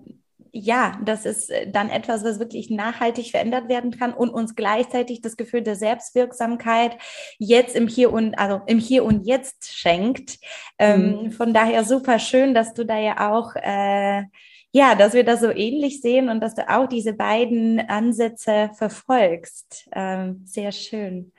[0.53, 5.21] ja, das ist äh, dann etwas, was wirklich nachhaltig verändert werden kann und uns gleichzeitig
[5.21, 6.97] das Gefühl der Selbstwirksamkeit
[7.39, 10.39] jetzt im Hier und, also im Hier und Jetzt schenkt.
[10.79, 11.31] Ähm, mhm.
[11.33, 14.25] Von daher super schön, dass du da ja auch, äh,
[14.73, 19.89] ja, dass wir das so ähnlich sehen und dass du auch diese beiden Ansätze verfolgst.
[19.93, 21.33] Ähm, sehr schön.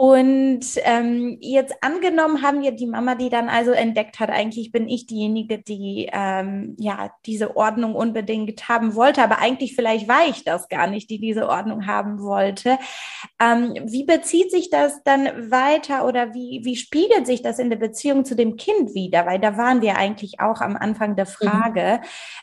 [0.00, 4.88] Und ähm, jetzt angenommen haben wir die Mama, die dann also entdeckt hat, eigentlich bin
[4.88, 10.44] ich diejenige, die ähm, ja diese Ordnung unbedingt haben wollte, aber eigentlich vielleicht war ich
[10.44, 12.78] das gar nicht, die diese Ordnung haben wollte.
[13.42, 17.76] Ähm, wie bezieht sich das dann weiter oder wie, wie spiegelt sich das in der
[17.76, 19.26] Beziehung zu dem Kind wieder?
[19.26, 21.30] Weil da waren wir eigentlich auch am Anfang der mhm.
[21.30, 22.00] Frage,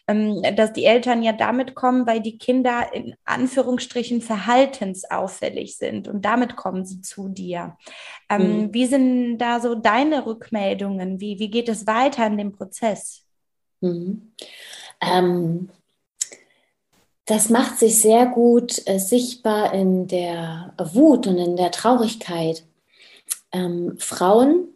[0.09, 0.43] mhm.
[0.43, 6.25] ähm, dass die Eltern ja damit kommen, weil die Kinder in Anführungsstrichen verhaltensauffällig sind und
[6.25, 7.77] damit kommen sie zu dir dir.
[8.29, 8.73] Ähm, mhm.
[8.73, 11.19] Wie sind da so deine Rückmeldungen?
[11.19, 13.23] Wie, wie geht es weiter in dem Prozess?
[13.81, 14.33] Mhm.
[15.01, 15.69] Ähm,
[17.25, 22.65] das macht sich sehr gut äh, sichtbar in der Wut und in der Traurigkeit.
[23.51, 24.67] Ähm, Frauen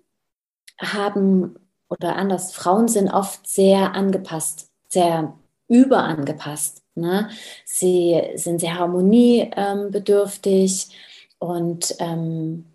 [0.80, 1.56] haben,
[1.90, 6.84] oder anders, Frauen sind oft sehr angepasst, sehr überangepasst.
[6.96, 7.30] Ne?
[7.66, 10.90] Sie sind sehr harmoniebedürftig,
[11.40, 12.66] und ähm,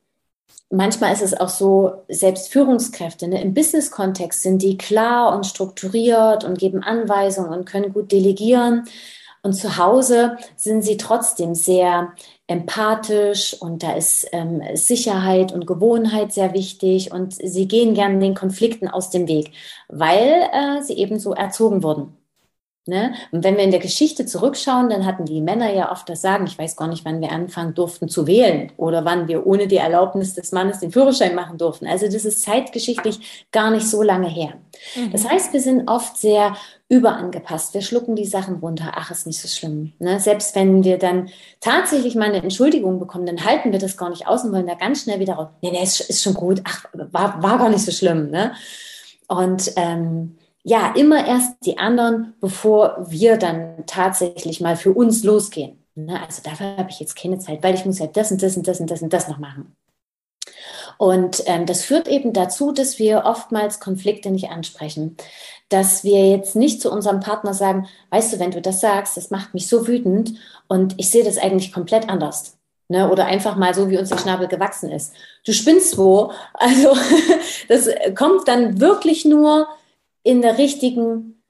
[0.71, 6.45] manchmal ist es auch so, selbst Führungskräfte ne, im Business-Kontext sind die klar und strukturiert
[6.45, 8.85] und geben Anweisungen und können gut delegieren.
[9.43, 12.15] Und zu Hause sind sie trotzdem sehr
[12.47, 18.35] empathisch und da ist ähm, Sicherheit und Gewohnheit sehr wichtig und sie gehen gerne den
[18.35, 19.53] Konflikten aus dem Weg,
[19.89, 22.17] weil äh, sie eben so erzogen wurden.
[22.87, 23.15] Ne?
[23.33, 26.47] Und wenn wir in der Geschichte zurückschauen, dann hatten die Männer ja oft das Sagen,
[26.47, 29.79] ich weiß gar nicht, wann wir anfangen durften zu wählen oder wann wir ohne die
[29.79, 31.87] Erlaubnis des Mannes den Führerschein machen durften.
[31.87, 34.53] Also das ist zeitgeschichtlich gar nicht so lange her.
[34.97, 35.13] Mhm.
[35.13, 36.57] Das heißt, wir sind oft sehr
[36.91, 37.73] überangepasst.
[37.73, 38.93] Wir schlucken die Sachen runter.
[38.97, 39.95] Ach, ist nicht so schlimm.
[39.99, 40.21] Ne?
[40.21, 44.27] Selbst wenn wir dann tatsächlich mal eine Entschuldigung bekommen, dann halten wir das gar nicht
[44.27, 45.49] aus und wollen da ganz schnell wieder raus.
[45.63, 46.61] Nee, nee, ist, ist schon gut.
[46.65, 48.31] Ach, war, war gar nicht so schlimm.
[48.31, 48.53] Ne?
[49.27, 55.85] Und ähm, ja, immer erst die anderen, bevor wir dann tatsächlich mal für uns losgehen.
[55.95, 56.21] Ne?
[56.21, 58.67] Also dafür habe ich jetzt keine Zeit, weil ich muss ja das und das und
[58.67, 59.77] das und das und das noch machen.
[60.97, 65.17] Und ähm, das führt eben dazu, dass wir oftmals Konflikte nicht ansprechen.
[65.69, 69.31] Dass wir jetzt nicht zu unserem Partner sagen, weißt du, wenn du das sagst, das
[69.31, 70.35] macht mich so wütend
[70.69, 72.57] und ich sehe das eigentlich komplett anders.
[72.89, 73.11] Ne?
[73.11, 75.13] Oder einfach mal so, wie uns der Schnabel gewachsen ist.
[75.45, 76.33] Du spinnst wo?
[76.55, 76.97] Also
[77.69, 79.69] das kommt dann wirklich nur
[80.25, 81.45] in der richtigen,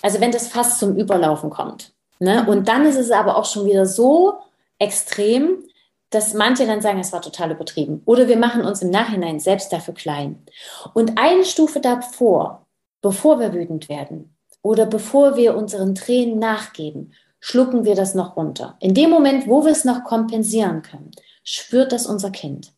[0.00, 1.92] also wenn das fast zum Überlaufen kommt.
[2.20, 2.46] Ne?
[2.48, 4.34] Und dann ist es aber auch schon wieder so
[4.78, 5.64] extrem,
[6.10, 8.02] dass manche dann sagen, es war total übertrieben.
[8.04, 10.44] Oder wir machen uns im Nachhinein selbst dafür klein.
[10.92, 12.66] Und eine Stufe davor,
[13.02, 18.76] bevor wir wütend werden oder bevor wir unseren Tränen nachgeben, schlucken wir das noch runter.
[18.80, 21.10] In dem Moment, wo wir es noch kompensieren können,
[21.42, 22.72] spürt das unser Kind.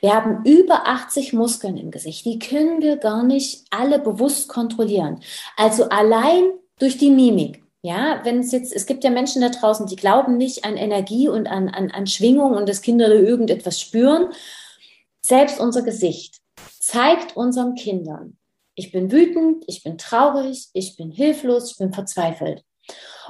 [0.00, 2.24] Wir haben über 80 Muskeln im Gesicht.
[2.26, 5.20] Die können wir gar nicht alle bewusst kontrollieren.
[5.56, 9.86] Also allein durch die Mimik ja, wenn es jetzt, es gibt ja Menschen da draußen,
[9.86, 13.80] die glauben nicht an Energie und an, an, an Schwingung und dass Kinder da irgendetwas
[13.80, 14.28] spüren.
[15.20, 16.40] Selbst unser Gesicht
[16.78, 18.38] zeigt unseren Kindern,
[18.74, 22.64] ich bin wütend, ich bin traurig, ich bin hilflos, ich bin verzweifelt.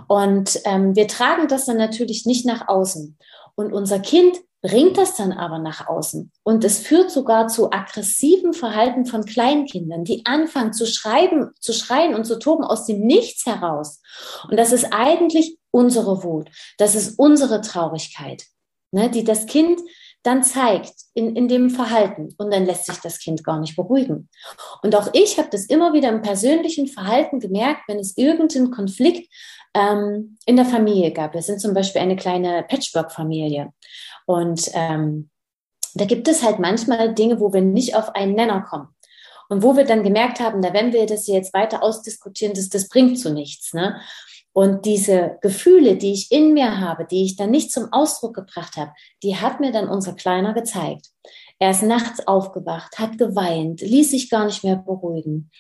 [0.07, 3.19] Und ähm, wir tragen das dann natürlich nicht nach außen.
[3.55, 6.31] Und unser Kind bringt das dann aber nach außen.
[6.45, 12.15] Und es führt sogar zu aggressivem Verhalten von Kleinkindern, die anfangen zu schreiben, zu schreien
[12.15, 14.01] und zu toben aus dem Nichts heraus.
[14.49, 16.49] Und das ist eigentlich unsere Wut.
[16.79, 18.45] Das ist unsere Traurigkeit,
[18.93, 19.81] ne, die das Kind
[20.23, 22.33] dann zeigt in, in dem Verhalten.
[22.39, 24.29] Und dann lässt sich das Kind gar nicht beruhigen.
[24.83, 29.29] Und auch ich habe das immer wieder im persönlichen Verhalten gemerkt, wenn es irgendeinen Konflikt
[29.75, 31.35] ähm, in der Familie gab.
[31.35, 33.73] Wir sind zum Beispiel eine kleine Patchwork-Familie.
[34.33, 35.31] Und ähm,
[35.95, 38.89] da gibt es halt manchmal Dinge, wo wir nicht auf einen Nenner kommen.
[39.49, 42.89] Und wo wir dann gemerkt haben, da wenn wir das jetzt weiter ausdiskutieren, das, das
[42.89, 43.75] bringt zu nichts.
[43.75, 44.01] Ne?
[44.55, 48.77] Und diese Gefühle, die ich in mir habe, die ich dann nicht zum Ausdruck gebracht
[48.77, 48.93] habe,
[49.23, 51.09] die hat mir dann unser Kleiner gezeigt.
[51.59, 55.51] Er ist nachts aufgewacht, hat geweint, ließ sich gar nicht mehr beruhigen,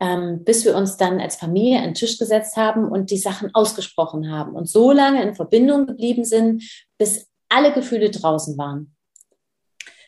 [0.00, 3.54] ähm, bis wir uns dann als Familie an den Tisch gesetzt haben und die Sachen
[3.54, 6.62] ausgesprochen haben und so lange in Verbindung geblieben sind,
[6.98, 8.96] bis alle Gefühle draußen waren.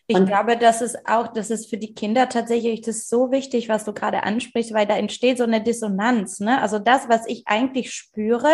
[0.09, 3.69] Ich und glaube, das ist auch, das ist für die Kinder tatsächlich das so wichtig,
[3.69, 6.41] was du gerade ansprichst, weil da entsteht so eine Dissonanz.
[6.41, 6.61] Ne?
[6.61, 8.51] Also das, was ich eigentlich spüre,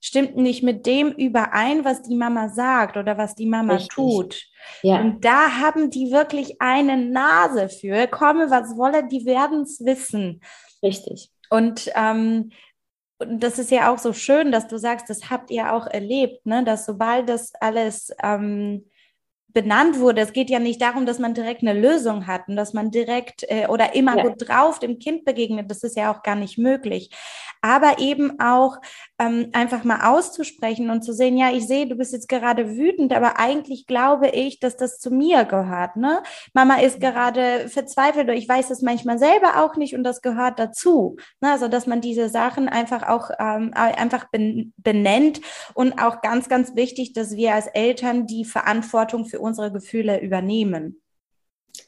[0.00, 3.94] stimmt nicht mit dem überein, was die Mama sagt oder was die Mama Richtig.
[3.94, 4.42] tut.
[4.82, 5.00] Ja.
[5.00, 8.08] Und da haben die wirklich eine Nase für.
[8.08, 10.40] Komme, was wolle, die werden es wissen.
[10.82, 11.30] Richtig.
[11.48, 12.50] Und ähm,
[13.18, 16.46] und das ist ja auch so schön, dass du sagst, das habt ihr auch erlebt,
[16.46, 16.64] ne?
[16.64, 18.84] dass sobald das alles ähm,
[19.48, 20.20] benannt wurde.
[20.20, 23.44] Es geht ja nicht darum, dass man direkt eine Lösung hat und dass man direkt
[23.48, 24.22] äh, oder immer ja.
[24.22, 25.70] gut drauf dem Kind begegnet.
[25.70, 27.10] Das ist ja auch gar nicht möglich.
[27.60, 28.76] Aber eben auch
[29.18, 33.12] ähm, einfach mal auszusprechen und zu sehen, ja, ich sehe, du bist jetzt gerade wütend,
[33.12, 35.96] aber eigentlich glaube ich, dass das zu mir gehört.
[35.96, 36.22] Ne?
[36.54, 40.58] Mama ist gerade verzweifelt oder ich weiß es manchmal selber auch nicht und das gehört
[40.58, 41.16] dazu.
[41.40, 41.50] Ne?
[41.50, 45.40] Also dass man diese Sachen einfach auch ähm, einfach benennt
[45.74, 51.00] und auch ganz, ganz wichtig, dass wir als Eltern die Verantwortung für unsere Gefühle übernehmen.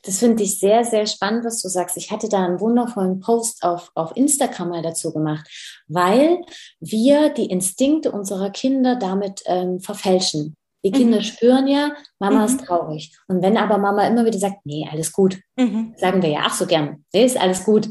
[0.03, 1.97] Das finde ich sehr, sehr spannend, was du sagst.
[1.97, 5.49] Ich hatte da einen wundervollen Post auf, auf Instagram mal dazu gemacht,
[5.89, 6.41] weil
[6.81, 10.57] wir die Instinkte unserer Kinder damit ähm, verfälschen.
[10.85, 11.25] Die Kinder mhm.
[11.25, 12.45] spüren ja, Mama mhm.
[12.47, 13.17] ist traurig.
[13.29, 15.95] Und wenn aber Mama immer wieder sagt, nee, alles gut, mhm.
[15.97, 17.89] sagen wir ja, ach so gern, nee, ist alles gut.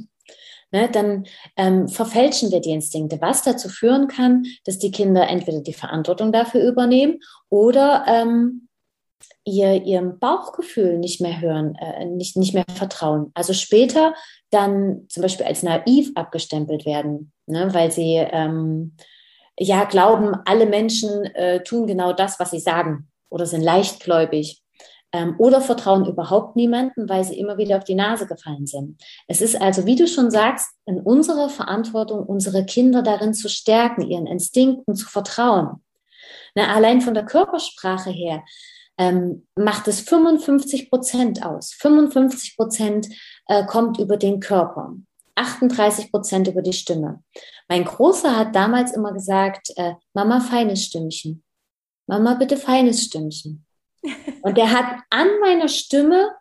[0.72, 1.26] Ne, dann
[1.58, 6.32] ähm, verfälschen wir die Instinkte, was dazu führen kann, dass die Kinder entweder die Verantwortung
[6.32, 8.69] dafür übernehmen oder ähm,
[9.46, 13.32] ihr ihrem Bauchgefühl nicht mehr hören, äh, nicht, nicht mehr vertrauen.
[13.34, 14.14] Also später
[14.52, 18.96] dann zum Beispiel als naiv abgestempelt werden, ne, weil sie ähm,
[19.58, 24.62] ja glauben, alle Menschen äh, tun genau das, was sie sagen oder sind leichtgläubig
[25.12, 29.02] ähm, oder vertrauen überhaupt niemanden, weil sie immer wieder auf die Nase gefallen sind.
[29.28, 34.02] Es ist also, wie du schon sagst, in unserer Verantwortung, unsere Kinder darin zu stärken,
[34.10, 35.84] ihren Instinkten zu vertrauen.
[36.56, 38.44] Na, allein von der Körpersprache her
[39.00, 41.74] ähm, macht es 55 Prozent aus.
[41.80, 43.08] 55 Prozent
[43.48, 44.94] äh, kommt über den Körper.
[45.36, 47.24] 38 Prozent über die Stimme.
[47.70, 51.44] Mein Großer hat damals immer gesagt, äh, Mama, feines Stimmchen.
[52.08, 53.66] Mama, bitte feines Stimmchen.
[54.42, 56.32] Und er hat an meiner Stimme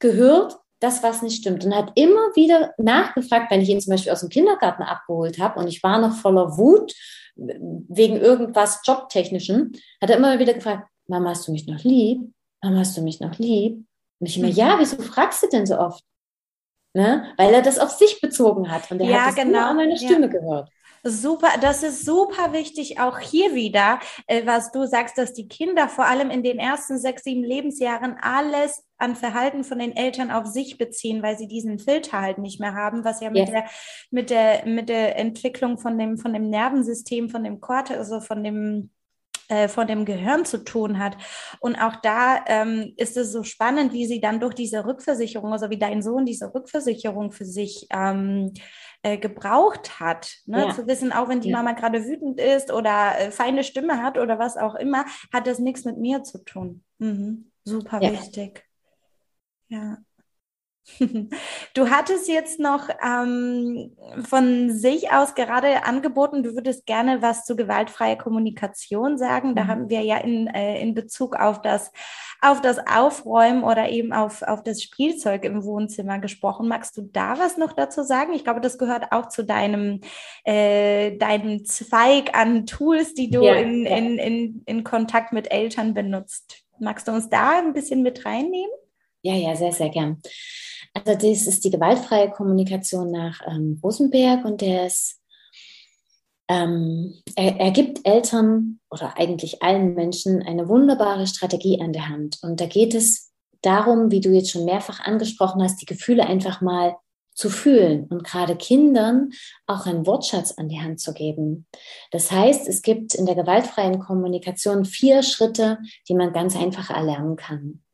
[0.00, 1.64] gehört, das, was nicht stimmt.
[1.64, 5.58] Und hat immer wieder nachgefragt, wenn ich ihn zum Beispiel aus dem Kindergarten abgeholt habe
[5.58, 6.94] und ich war noch voller Wut
[7.36, 12.20] wegen irgendwas Jobtechnischen, hat er immer wieder gefragt, Mama, hast du mich noch lieb?
[12.62, 13.84] Mama, hast du mich noch lieb?
[14.20, 14.54] Und ich immer, mhm.
[14.54, 16.04] ja, wieso fragst du denn so oft?
[16.94, 17.32] Ne?
[17.36, 19.58] Weil er das auf sich bezogen hat und er ja, hat das genau.
[19.58, 20.32] nur an meiner Stimme ja.
[20.32, 20.70] gehört.
[21.04, 25.88] Super, das ist super wichtig, auch hier wieder, äh, was du sagst, dass die Kinder
[25.88, 30.46] vor allem in den ersten sechs, sieben Lebensjahren alles an Verhalten von den Eltern auf
[30.46, 33.50] sich beziehen, weil sie diesen Filter halt nicht mehr haben, was ja mit yes.
[33.50, 33.64] der
[34.10, 38.42] mit der mit der Entwicklung von dem von dem Nervensystem, von dem Kortex, also von
[38.42, 38.90] dem
[39.48, 41.16] äh, von dem Gehirn zu tun hat.
[41.60, 45.70] Und auch da ähm, ist es so spannend, wie sie dann durch diese Rückversicherung, also
[45.70, 48.52] wie dein Sohn diese Rückversicherung für sich ähm,
[49.02, 50.36] äh, gebraucht hat.
[50.46, 50.66] Ne?
[50.66, 50.74] Ja.
[50.74, 51.56] Zu wissen, auch wenn die ja.
[51.56, 55.58] Mama gerade wütend ist oder äh, feine Stimme hat oder was auch immer, hat das
[55.58, 56.84] nichts mit mir zu tun.
[56.98, 57.50] Mhm.
[57.64, 58.12] Super ja.
[58.12, 58.64] wichtig.
[59.68, 59.98] Ja.
[61.74, 63.96] Du hattest jetzt noch ähm,
[64.28, 69.54] von sich aus gerade angeboten, du würdest gerne was zu gewaltfreier Kommunikation sagen.
[69.54, 69.68] Da mhm.
[69.68, 71.92] haben wir ja in, äh, in Bezug auf das,
[72.40, 76.68] auf das Aufräumen oder eben auf, auf das Spielzeug im Wohnzimmer gesprochen.
[76.68, 78.32] Magst du da was noch dazu sagen?
[78.34, 80.00] Ich glaube, das gehört auch zu deinem,
[80.44, 83.96] äh, deinem Zweig an Tools, die du ja, in, ja.
[83.96, 86.64] In, in, in Kontakt mit Eltern benutzt.
[86.80, 88.70] Magst du uns da ein bisschen mit reinnehmen?
[89.22, 90.22] Ja, ja, sehr, sehr gern.
[91.04, 95.20] Also das ist die gewaltfreie Kommunikation nach ähm, Rosenberg und der ist,
[96.48, 102.38] ähm, er, er gibt Eltern oder eigentlich allen Menschen eine wunderbare Strategie an der Hand.
[102.42, 103.32] Und da geht es
[103.62, 106.96] darum, wie du jetzt schon mehrfach angesprochen hast, die Gefühle einfach mal
[107.34, 109.30] zu fühlen und gerade Kindern
[109.68, 111.66] auch einen Wortschatz an die Hand zu geben.
[112.10, 117.36] Das heißt, es gibt in der gewaltfreien Kommunikation vier Schritte, die man ganz einfach erlernen
[117.36, 117.84] kann.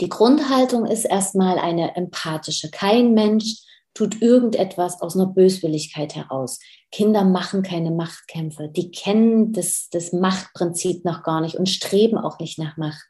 [0.00, 2.70] Die Grundhaltung ist erstmal eine empathische.
[2.70, 6.60] Kein Mensch tut irgendetwas aus einer Böswilligkeit heraus.
[6.92, 8.68] Kinder machen keine Machtkämpfe.
[8.68, 13.04] Die kennen das, das Machtprinzip noch gar nicht und streben auch nicht nach Macht.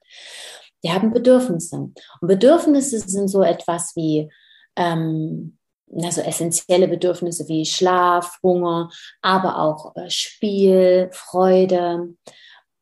[0.83, 1.77] Die haben Bedürfnisse.
[1.77, 4.31] Und Bedürfnisse sind so etwas wie,
[4.77, 5.59] ähm,
[5.95, 12.15] also essentielle Bedürfnisse wie Schlaf, Hunger, aber auch äh, Spiel, Freude,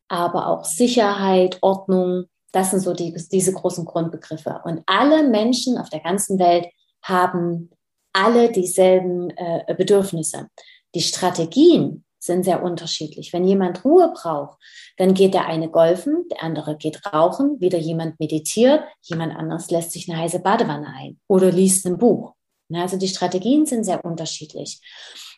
[0.07, 2.25] aber auch Sicherheit, Ordnung.
[2.51, 4.61] Das sind so die, diese großen Grundbegriffe.
[4.63, 6.67] Und alle Menschen auf der ganzen Welt
[7.03, 7.69] haben
[8.13, 10.47] alle dieselben äh, Bedürfnisse.
[10.95, 13.31] Die Strategien sind sehr unterschiedlich.
[13.33, 14.57] Wenn jemand Ruhe braucht,
[14.97, 19.91] dann geht der eine golfen, der andere geht rauchen, wieder jemand meditiert, jemand anderes lässt
[19.91, 22.33] sich eine heiße Badewanne ein oder liest ein Buch.
[22.73, 24.81] Also die Strategien sind sehr unterschiedlich.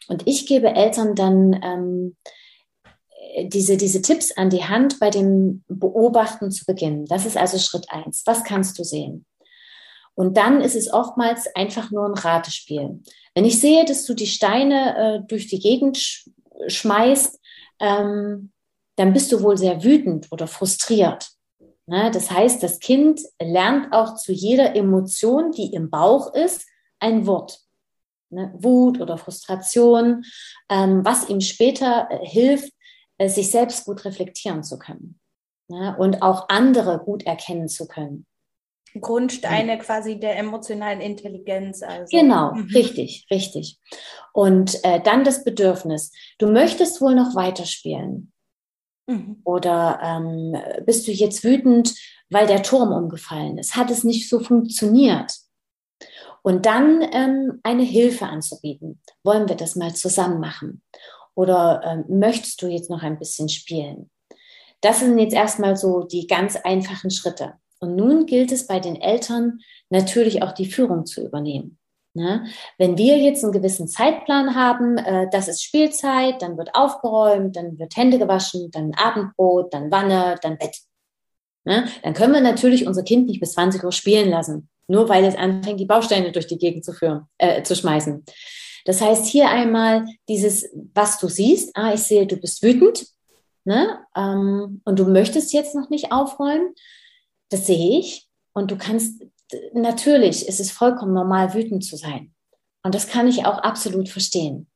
[0.07, 2.15] Und ich gebe Eltern dann ähm,
[3.43, 7.05] diese, diese Tipps an die Hand bei dem Beobachten zu beginnen.
[7.05, 8.23] Das ist also Schritt eins.
[8.25, 9.25] Was kannst du sehen?
[10.15, 13.01] Und dann ist es oftmals einfach nur ein Ratespiel.
[13.35, 16.29] Wenn ich sehe, dass du die Steine äh, durch die Gegend sch
[16.67, 17.39] schmeißt,
[17.79, 18.51] ähm,
[18.97, 21.29] dann bist du wohl sehr wütend oder frustriert.
[21.85, 22.11] Ne?
[22.11, 26.67] Das heißt, das Kind lernt auch zu jeder Emotion, die im Bauch ist,
[26.99, 27.61] ein Wort.
[28.29, 28.53] Ne?
[28.57, 30.25] Wut oder Frustration,
[30.69, 32.73] ähm, was ihm später äh, hilft,
[33.27, 35.19] sich selbst gut reflektieren zu können
[35.67, 35.95] ne?
[35.97, 38.25] und auch andere gut erkennen zu können.
[38.99, 41.83] Grundsteine quasi der emotionalen Intelligenz.
[41.83, 42.17] Also.
[42.17, 42.69] Genau, mhm.
[42.73, 43.77] richtig, richtig.
[44.33, 46.11] Und äh, dann das Bedürfnis.
[46.39, 48.31] Du möchtest wohl noch weiterspielen.
[49.07, 49.41] Mhm.
[49.43, 51.95] Oder ähm, bist du jetzt wütend,
[52.29, 53.75] weil der Turm umgefallen ist?
[53.75, 55.33] Hat es nicht so funktioniert?
[56.41, 59.01] Und dann ähm, eine Hilfe anzubieten.
[59.23, 60.81] Wollen wir das mal zusammen machen?
[61.39, 64.09] Oder äh, möchtest du jetzt noch ein bisschen spielen?
[64.81, 67.53] Das sind jetzt erstmal so die ganz einfachen Schritte.
[67.79, 71.77] Und nun gilt es bei den Eltern natürlich auch die Führung zu übernehmen.
[72.13, 72.45] Ne?
[72.77, 77.79] Wenn wir jetzt einen gewissen Zeitplan haben, äh, das ist Spielzeit, dann wird aufgeräumt, dann
[77.79, 80.75] wird Hände gewaschen, dann Abendbrot, dann Wanne, dann Bett.
[81.63, 81.87] Ne?
[82.03, 85.37] Dann können wir natürlich unser Kind nicht bis 20 Uhr spielen lassen, nur weil es
[85.37, 88.25] anfängt, die Bausteine durch die Gegend zu führen, äh, zu schmeißen.
[88.85, 93.07] Das heißt, hier einmal dieses, was du siehst, ah, ich sehe, du bist wütend,
[93.65, 93.99] ne?
[94.15, 96.73] Ähm, und du möchtest jetzt noch nicht aufräumen,
[97.49, 98.27] das sehe ich.
[98.53, 99.23] Und du kannst,
[99.73, 102.33] natürlich ist es vollkommen normal, wütend zu sein.
[102.83, 104.67] Und das kann ich auch absolut verstehen.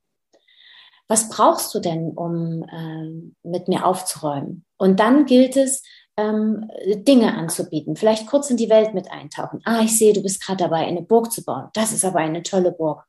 [1.08, 4.64] Was brauchst du denn, um ähm, mit mir aufzuräumen?
[4.78, 5.82] Und dann gilt es,
[6.16, 9.60] ähm, Dinge anzubieten, vielleicht kurz in die Welt mit eintauchen.
[9.64, 11.68] Ah, ich sehe, du bist gerade dabei, eine Burg zu bauen.
[11.74, 13.04] Das ist aber eine tolle Burg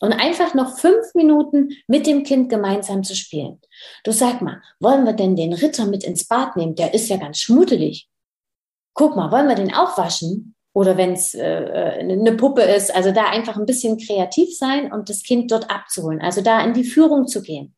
[0.00, 3.60] und einfach noch fünf Minuten mit dem Kind gemeinsam zu spielen.
[4.04, 6.74] Du sag mal, wollen wir denn den Ritter mit ins Bad nehmen?
[6.74, 8.08] Der ist ja ganz schmuddelig.
[8.94, 10.54] Guck mal, wollen wir den auch waschen?
[10.72, 15.08] Oder wenn es äh, eine Puppe ist, also da einfach ein bisschen kreativ sein und
[15.08, 17.74] das Kind dort abzuholen, also da in die Führung zu gehen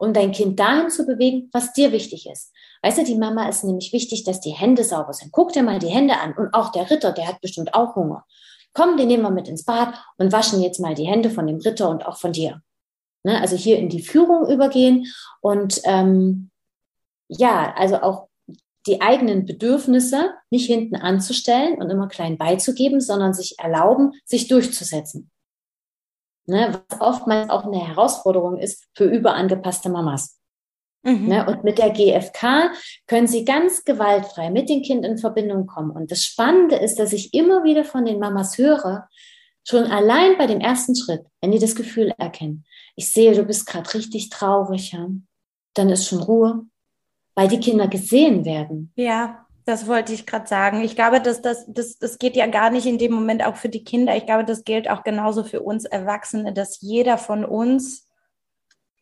[0.00, 2.52] und dein Kind dahin zu bewegen, was dir wichtig ist.
[2.82, 5.30] Weißt du, die Mama ist nämlich wichtig, dass die Hände sauber sind.
[5.30, 8.24] Guck dir mal die Hände an und auch der Ritter, der hat bestimmt auch Hunger
[8.72, 11.58] komm, den nehmen wir mit ins Bad und waschen jetzt mal die Hände von dem
[11.58, 12.62] Ritter und auch von dir.
[13.24, 13.40] Ne?
[13.40, 15.06] Also hier in die Führung übergehen
[15.40, 16.50] und ähm,
[17.28, 18.28] ja, also auch
[18.86, 25.30] die eigenen Bedürfnisse nicht hinten anzustellen und immer klein beizugeben, sondern sich erlauben, sich durchzusetzen.
[26.46, 26.82] Ne?
[26.88, 30.39] Was oftmals auch eine Herausforderung ist für überangepasste Mamas.
[31.02, 31.28] Mhm.
[31.28, 31.46] Ne?
[31.46, 32.70] Und mit der GfK
[33.06, 35.90] können Sie ganz gewaltfrei mit dem Kind in Verbindung kommen.
[35.90, 39.08] Und das Spannende ist, dass ich immer wieder von den Mamas höre,
[39.64, 42.64] schon allein bei dem ersten Schritt, wenn die das Gefühl erkennen,
[42.96, 45.06] ich sehe, du bist gerade richtig traurig, ja,
[45.74, 46.66] dann ist schon Ruhe,
[47.34, 48.92] weil die Kinder gesehen werden.
[48.96, 50.82] Ja, das wollte ich gerade sagen.
[50.82, 53.68] Ich glaube, dass das, das, das geht ja gar nicht in dem Moment auch für
[53.68, 54.16] die Kinder.
[54.16, 58.09] Ich glaube, das gilt auch genauso für uns Erwachsene, dass jeder von uns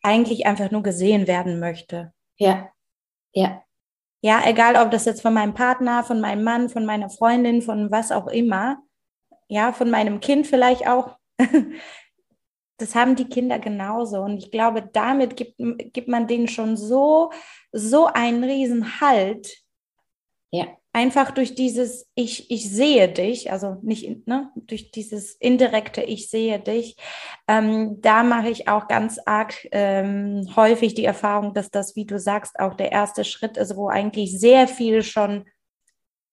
[0.01, 2.13] eigentlich einfach nur gesehen werden möchte.
[2.37, 2.69] Ja,
[3.33, 3.63] ja.
[4.21, 7.89] Ja, egal ob das jetzt von meinem Partner, von meinem Mann, von meiner Freundin, von
[7.89, 8.83] was auch immer,
[9.47, 11.17] ja, von meinem Kind vielleicht auch.
[12.77, 14.21] das haben die Kinder genauso.
[14.21, 15.55] Und ich glaube, damit gibt,
[15.93, 17.31] gibt man denen schon so,
[17.71, 19.63] so einen riesen Halt.
[20.51, 20.78] Ja.
[20.99, 26.59] Einfach durch dieses Ich, ich sehe dich, also nicht, ne, durch dieses indirekte Ich sehe
[26.59, 26.97] dich,
[27.47, 32.19] ähm, da mache ich auch ganz arg ähm, häufig die Erfahrung, dass das, wie du
[32.19, 35.45] sagst, auch der erste Schritt ist, wo eigentlich sehr viel schon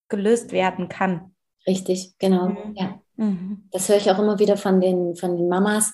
[0.08, 1.36] gelöst werden kann.
[1.64, 2.74] Richtig, genau, mhm.
[2.74, 3.00] ja.
[3.14, 3.68] Mhm.
[3.70, 5.92] Das höre ich auch immer wieder von den, von den Mamas,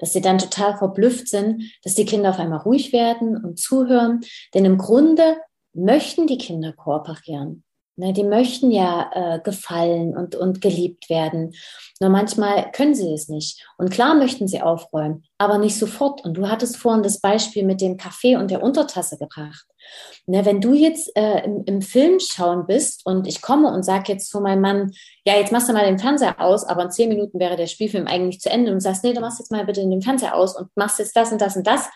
[0.00, 4.22] dass sie dann total verblüfft sind, dass die Kinder auf einmal ruhig werden und zuhören.
[4.54, 5.36] Denn im Grunde
[5.72, 7.62] möchten die Kinder kooperieren.
[7.98, 11.52] Ne, die möchten ja äh, gefallen und, und geliebt werden.
[11.98, 13.66] Nur manchmal können sie es nicht.
[13.76, 16.24] Und klar möchten sie aufräumen, aber nicht sofort.
[16.24, 19.66] Und du hattest vorhin das Beispiel mit dem Kaffee und der Untertasse gebracht.
[20.26, 24.12] Ne, wenn du jetzt äh, im, im Film schauen bist und ich komme und sage
[24.12, 24.92] jetzt zu meinem Mann,
[25.24, 28.06] ja, jetzt machst du mal den Fernseher aus, aber in zehn Minuten wäre der Spielfilm
[28.06, 30.56] eigentlich zu Ende und du sagst, nee, du machst jetzt mal bitte den Fernseher aus
[30.56, 31.88] und machst jetzt das und das und das,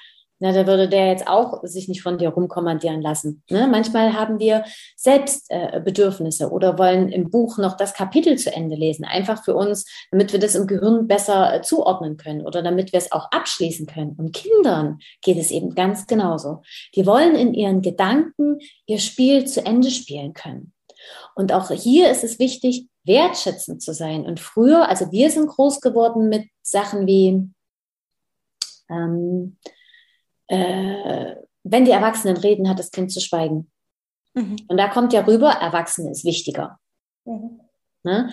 [0.43, 3.45] na, da würde der jetzt auch sich nicht von dir rumkommandieren lassen.
[3.49, 3.68] Ne?
[3.70, 4.64] Manchmal haben wir
[4.97, 9.55] selbst äh, Bedürfnisse oder wollen im Buch noch das Kapitel zu Ende lesen, einfach für
[9.55, 13.30] uns, damit wir das im Gehirn besser äh, zuordnen können oder damit wir es auch
[13.30, 14.16] abschließen können.
[14.18, 16.62] Und Kindern geht es eben ganz genauso.
[16.97, 20.72] Die wollen in ihren Gedanken ihr Spiel zu Ende spielen können.
[21.36, 24.26] Und auch hier ist es wichtig, wertschätzend zu sein.
[24.26, 27.49] Und früher, also wir sind groß geworden mit Sachen wie,
[28.90, 29.57] ähm,
[30.53, 33.70] äh, wenn die Erwachsenen reden, hat das Kind zu schweigen.
[34.34, 34.57] Mhm.
[34.68, 36.78] Und da kommt ja rüber, Erwachsene ist wichtiger.
[37.24, 37.61] Mhm.
[38.03, 38.30] Ne?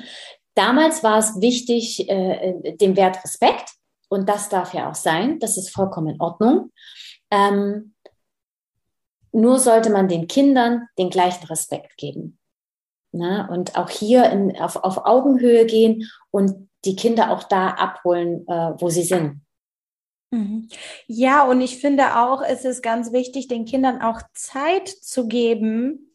[0.56, 3.72] Damals war es wichtig, äh, dem Wert Respekt.
[4.10, 5.40] Und das darf ja auch sein.
[5.40, 6.72] Das ist vollkommen in Ordnung.
[7.32, 7.94] Ähm,
[9.32, 12.40] nur sollte man den Kindern den gleichen Respekt geben.
[13.12, 13.48] Ne?
[13.52, 18.74] Und auch hier in, auf, auf Augenhöhe gehen und die Kinder auch da abholen, äh,
[18.78, 19.42] wo sie sind.
[20.32, 20.68] Mhm.
[21.08, 26.10] Ja, und ich finde auch, es ist ganz wichtig, den Kindern auch Zeit zu geben,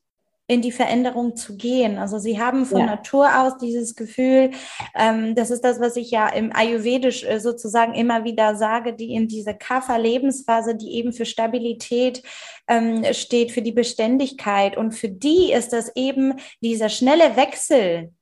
[0.47, 1.97] in die Veränderung zu gehen.
[1.97, 2.87] Also sie haben von ja.
[2.87, 4.51] Natur aus dieses Gefühl,
[4.95, 9.15] ähm, das ist das, was ich ja im Ayurvedisch äh, sozusagen immer wieder sage, die
[9.15, 12.23] in diese Kapha-Lebensphase, die eben für Stabilität
[12.69, 14.77] ähm, steht, für die Beständigkeit.
[14.77, 18.12] Und für die ist das eben dieser schnelle Wechsel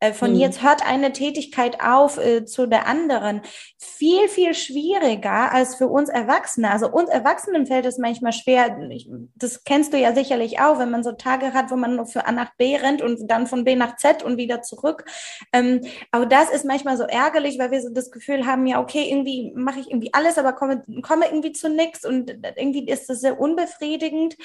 [0.00, 0.40] äh, von mhm.
[0.40, 3.42] jetzt hört eine Tätigkeit auf äh, zu der anderen.
[3.78, 6.70] Viel, viel schwieriger als für uns Erwachsene.
[6.70, 8.78] Also uns Erwachsenen fällt es manchmal schwer.
[8.90, 12.06] Ich, das kennst du ja sicherlich auch, wenn man so Tage hat, wo man nur
[12.06, 15.04] für A nach B rennt und dann von B nach Z und wieder zurück.
[15.52, 19.06] Ähm, aber das ist manchmal so ärgerlich, weil wir so das Gefühl haben, ja, okay,
[19.10, 23.20] irgendwie mache ich irgendwie alles, aber komme, komme irgendwie zu nichts und irgendwie ist das
[23.20, 24.36] sehr unbefriedigend.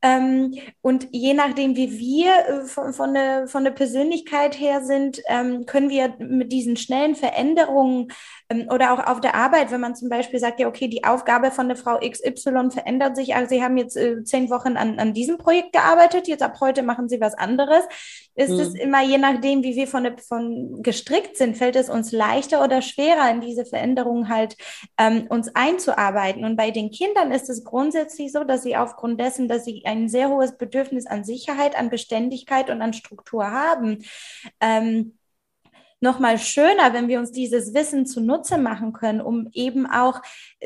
[0.00, 4.97] Ähm, und je nachdem, wie wir äh, von, von, der, von der Persönlichkeit her sind,
[5.28, 8.08] ähm, können wir mit diesen schnellen Veränderungen
[8.70, 11.68] oder auch auf der Arbeit, wenn man zum Beispiel sagt, ja, okay, die Aufgabe von
[11.68, 15.36] der Frau XY verändert sich, also Sie haben jetzt äh, zehn Wochen an, an diesem
[15.36, 17.84] Projekt gearbeitet, jetzt ab heute machen Sie was anderes,
[18.34, 18.60] ist mhm.
[18.60, 22.64] es immer je nachdem, wie wir von, der, von gestrickt sind, fällt es uns leichter
[22.64, 24.56] oder schwerer, in diese Veränderungen halt
[24.96, 26.46] ähm, uns einzuarbeiten.
[26.46, 30.08] Und bei den Kindern ist es grundsätzlich so, dass sie aufgrund dessen, dass sie ein
[30.08, 34.04] sehr hohes Bedürfnis an Sicherheit, an Beständigkeit und an Struktur haben.
[34.60, 35.17] Ähm,
[36.00, 40.20] nochmal schöner, wenn wir uns dieses Wissen zunutze machen können, um eben auch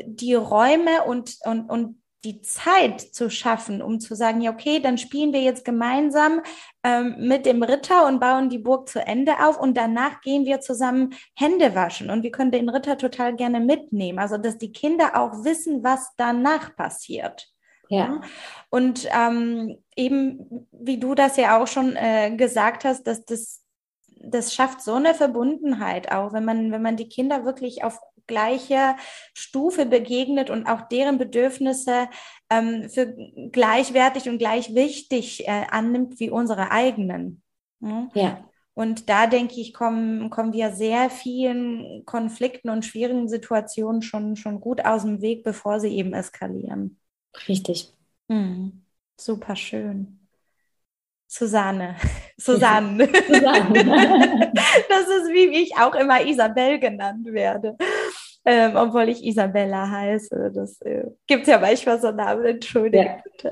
[0.05, 4.97] die Räume und, und, und die Zeit zu schaffen, um zu sagen, ja, okay, dann
[4.97, 6.41] spielen wir jetzt gemeinsam
[6.83, 10.61] ähm, mit dem Ritter und bauen die Burg zu Ende auf und danach gehen wir
[10.61, 14.19] zusammen Hände waschen und wir können den Ritter total gerne mitnehmen.
[14.19, 17.49] Also, dass die Kinder auch wissen, was danach passiert.
[17.89, 18.21] Ja.
[18.69, 23.62] Und ähm, eben, wie du das ja auch schon äh, gesagt hast, dass das,
[24.23, 28.95] das schafft so eine Verbundenheit auch, wenn man, wenn man die Kinder wirklich auf gleicher
[29.33, 32.07] Stufe begegnet und auch deren Bedürfnisse
[32.49, 33.13] ähm, für
[33.51, 37.41] gleichwertig und gleich wichtig äh, annimmt wie unsere eigenen.
[37.81, 38.09] Ja.
[38.13, 38.49] ja.
[38.75, 44.61] Und da denke ich, kommen, kommen wir sehr vielen Konflikten und schwierigen Situationen schon, schon
[44.61, 46.97] gut aus dem Weg, bevor sie eben eskalieren.
[47.47, 47.93] Richtig.
[48.29, 48.83] Hm.
[49.19, 50.22] Super schön.
[51.37, 51.95] Susanne.
[52.37, 53.09] Susanne.
[53.27, 54.51] Susanne.
[54.89, 57.75] das ist, wie ich auch immer Isabel genannt werde.
[58.45, 60.51] Ähm, obwohl ich Isabella heiße.
[60.53, 63.51] Das äh, gibt es ja manchmal so Namen, entschuldige ja.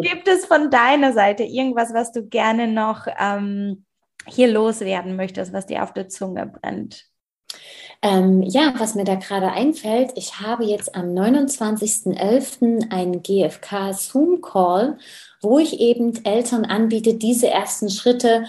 [0.00, 3.84] gibt es von deiner Seite irgendwas, was du gerne noch ähm,
[4.26, 7.06] hier loswerden möchtest, was dir auf der Zunge brennt?
[8.02, 12.90] Ähm, ja, was mir da gerade einfällt, ich habe jetzt am 29.11.
[12.90, 14.98] einen GFK Zoom-Call,
[15.40, 18.44] wo ich eben Eltern anbiete, diese ersten Schritte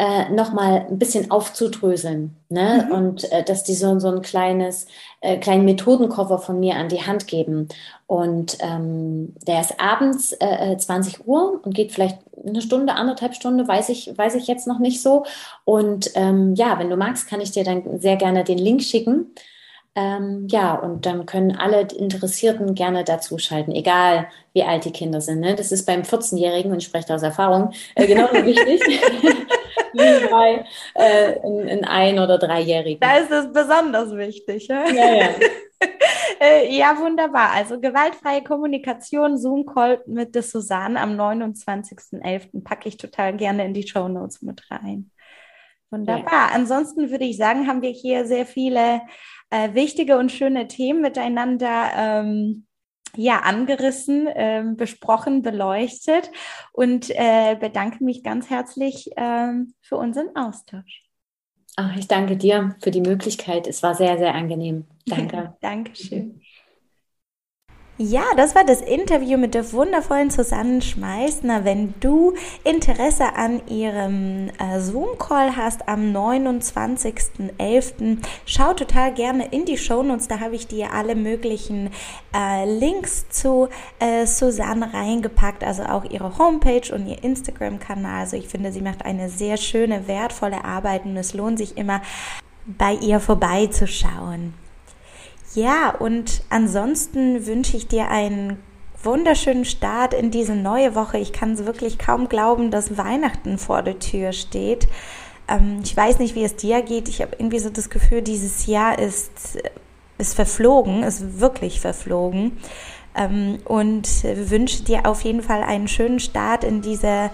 [0.00, 2.34] äh, nochmal ein bisschen aufzudröseln.
[2.48, 2.86] Ne?
[2.86, 2.96] Mhm.
[2.96, 4.86] Und äh, dass die so, so ein kleines,
[5.20, 7.68] äh, kleinen Methodenkoffer von mir an die Hand geben.
[8.06, 13.34] Und ähm, der ist abends äh, 20 äh, Uhr und geht vielleicht eine Stunde, anderthalb
[13.34, 15.26] Stunden, weiß ich, weiß ich jetzt noch nicht so.
[15.66, 19.34] Und ähm, ja, wenn du magst, kann ich dir dann sehr gerne den Link schicken.
[20.00, 25.40] Ähm, ja, und dann können alle Interessierten gerne dazuschalten, egal wie alt die Kinder sind.
[25.40, 25.54] Ne?
[25.54, 28.80] Das ist beim 14-Jährigen, und ich spreche aus Erfahrung, äh, genauso wichtig
[29.92, 33.00] wie bei äh, in, in ein- oder dreijährigen.
[33.00, 34.68] Da ist es besonders wichtig.
[34.68, 35.14] Ja, ja.
[35.14, 35.28] ja.
[36.42, 37.50] Äh, ja, wunderbar.
[37.50, 42.64] Also gewaltfreie Kommunikation, Zoom-Call mit der Susanne am 29.11.
[42.64, 45.10] packe ich total gerne in die Show Notes mit rein.
[45.90, 46.48] Wunderbar.
[46.48, 46.54] Ja.
[46.54, 49.02] Ansonsten würde ich sagen, haben wir hier sehr viele
[49.50, 52.66] äh, wichtige und schöne Themen miteinander ähm,
[53.16, 56.30] ja, angerissen, äh, besprochen, beleuchtet
[56.72, 61.02] und äh, bedanke mich ganz herzlich äh, für unseren Austausch.
[61.76, 63.66] Ach, ich danke dir für die Möglichkeit.
[63.66, 64.86] Es war sehr, sehr angenehm.
[65.06, 65.56] Danke.
[65.60, 66.40] Dankeschön.
[68.02, 71.66] Ja, das war das Interview mit der wundervollen Susanne Schmeißner.
[71.66, 72.32] Wenn du
[72.64, 80.28] Interesse an ihrem äh, Zoom-Call hast am 29.11., schau total gerne in die Shownotes.
[80.28, 81.90] Da habe ich dir alle möglichen
[82.34, 88.20] äh, Links zu äh, Susanne reingepackt, also auch ihre Homepage und ihr Instagram-Kanal.
[88.20, 92.00] Also ich finde, sie macht eine sehr schöne, wertvolle Arbeit und es lohnt sich immer,
[92.64, 94.54] bei ihr vorbeizuschauen.
[95.54, 98.58] Ja, und ansonsten wünsche ich dir einen
[99.02, 101.18] wunderschönen Start in diese neue Woche.
[101.18, 104.86] Ich kann es wirklich kaum glauben, dass Weihnachten vor der Tür steht.
[105.48, 107.08] Ähm, ich weiß nicht, wie es dir geht.
[107.08, 109.58] Ich habe irgendwie so das Gefühl, dieses Jahr ist,
[110.18, 112.58] ist verflogen, ist wirklich verflogen.
[113.16, 117.30] Ähm, und wünsche dir auf jeden Fall einen schönen Start in diese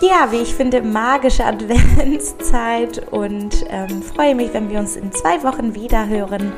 [0.00, 5.42] ja, wie ich finde, magische Adventszeit und ähm, freue mich, wenn wir uns in zwei
[5.44, 6.52] Wochen wieder hören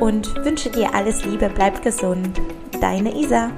[0.00, 2.40] und wünsche dir alles Liebe, bleib gesund.
[2.80, 3.50] Deine Isa.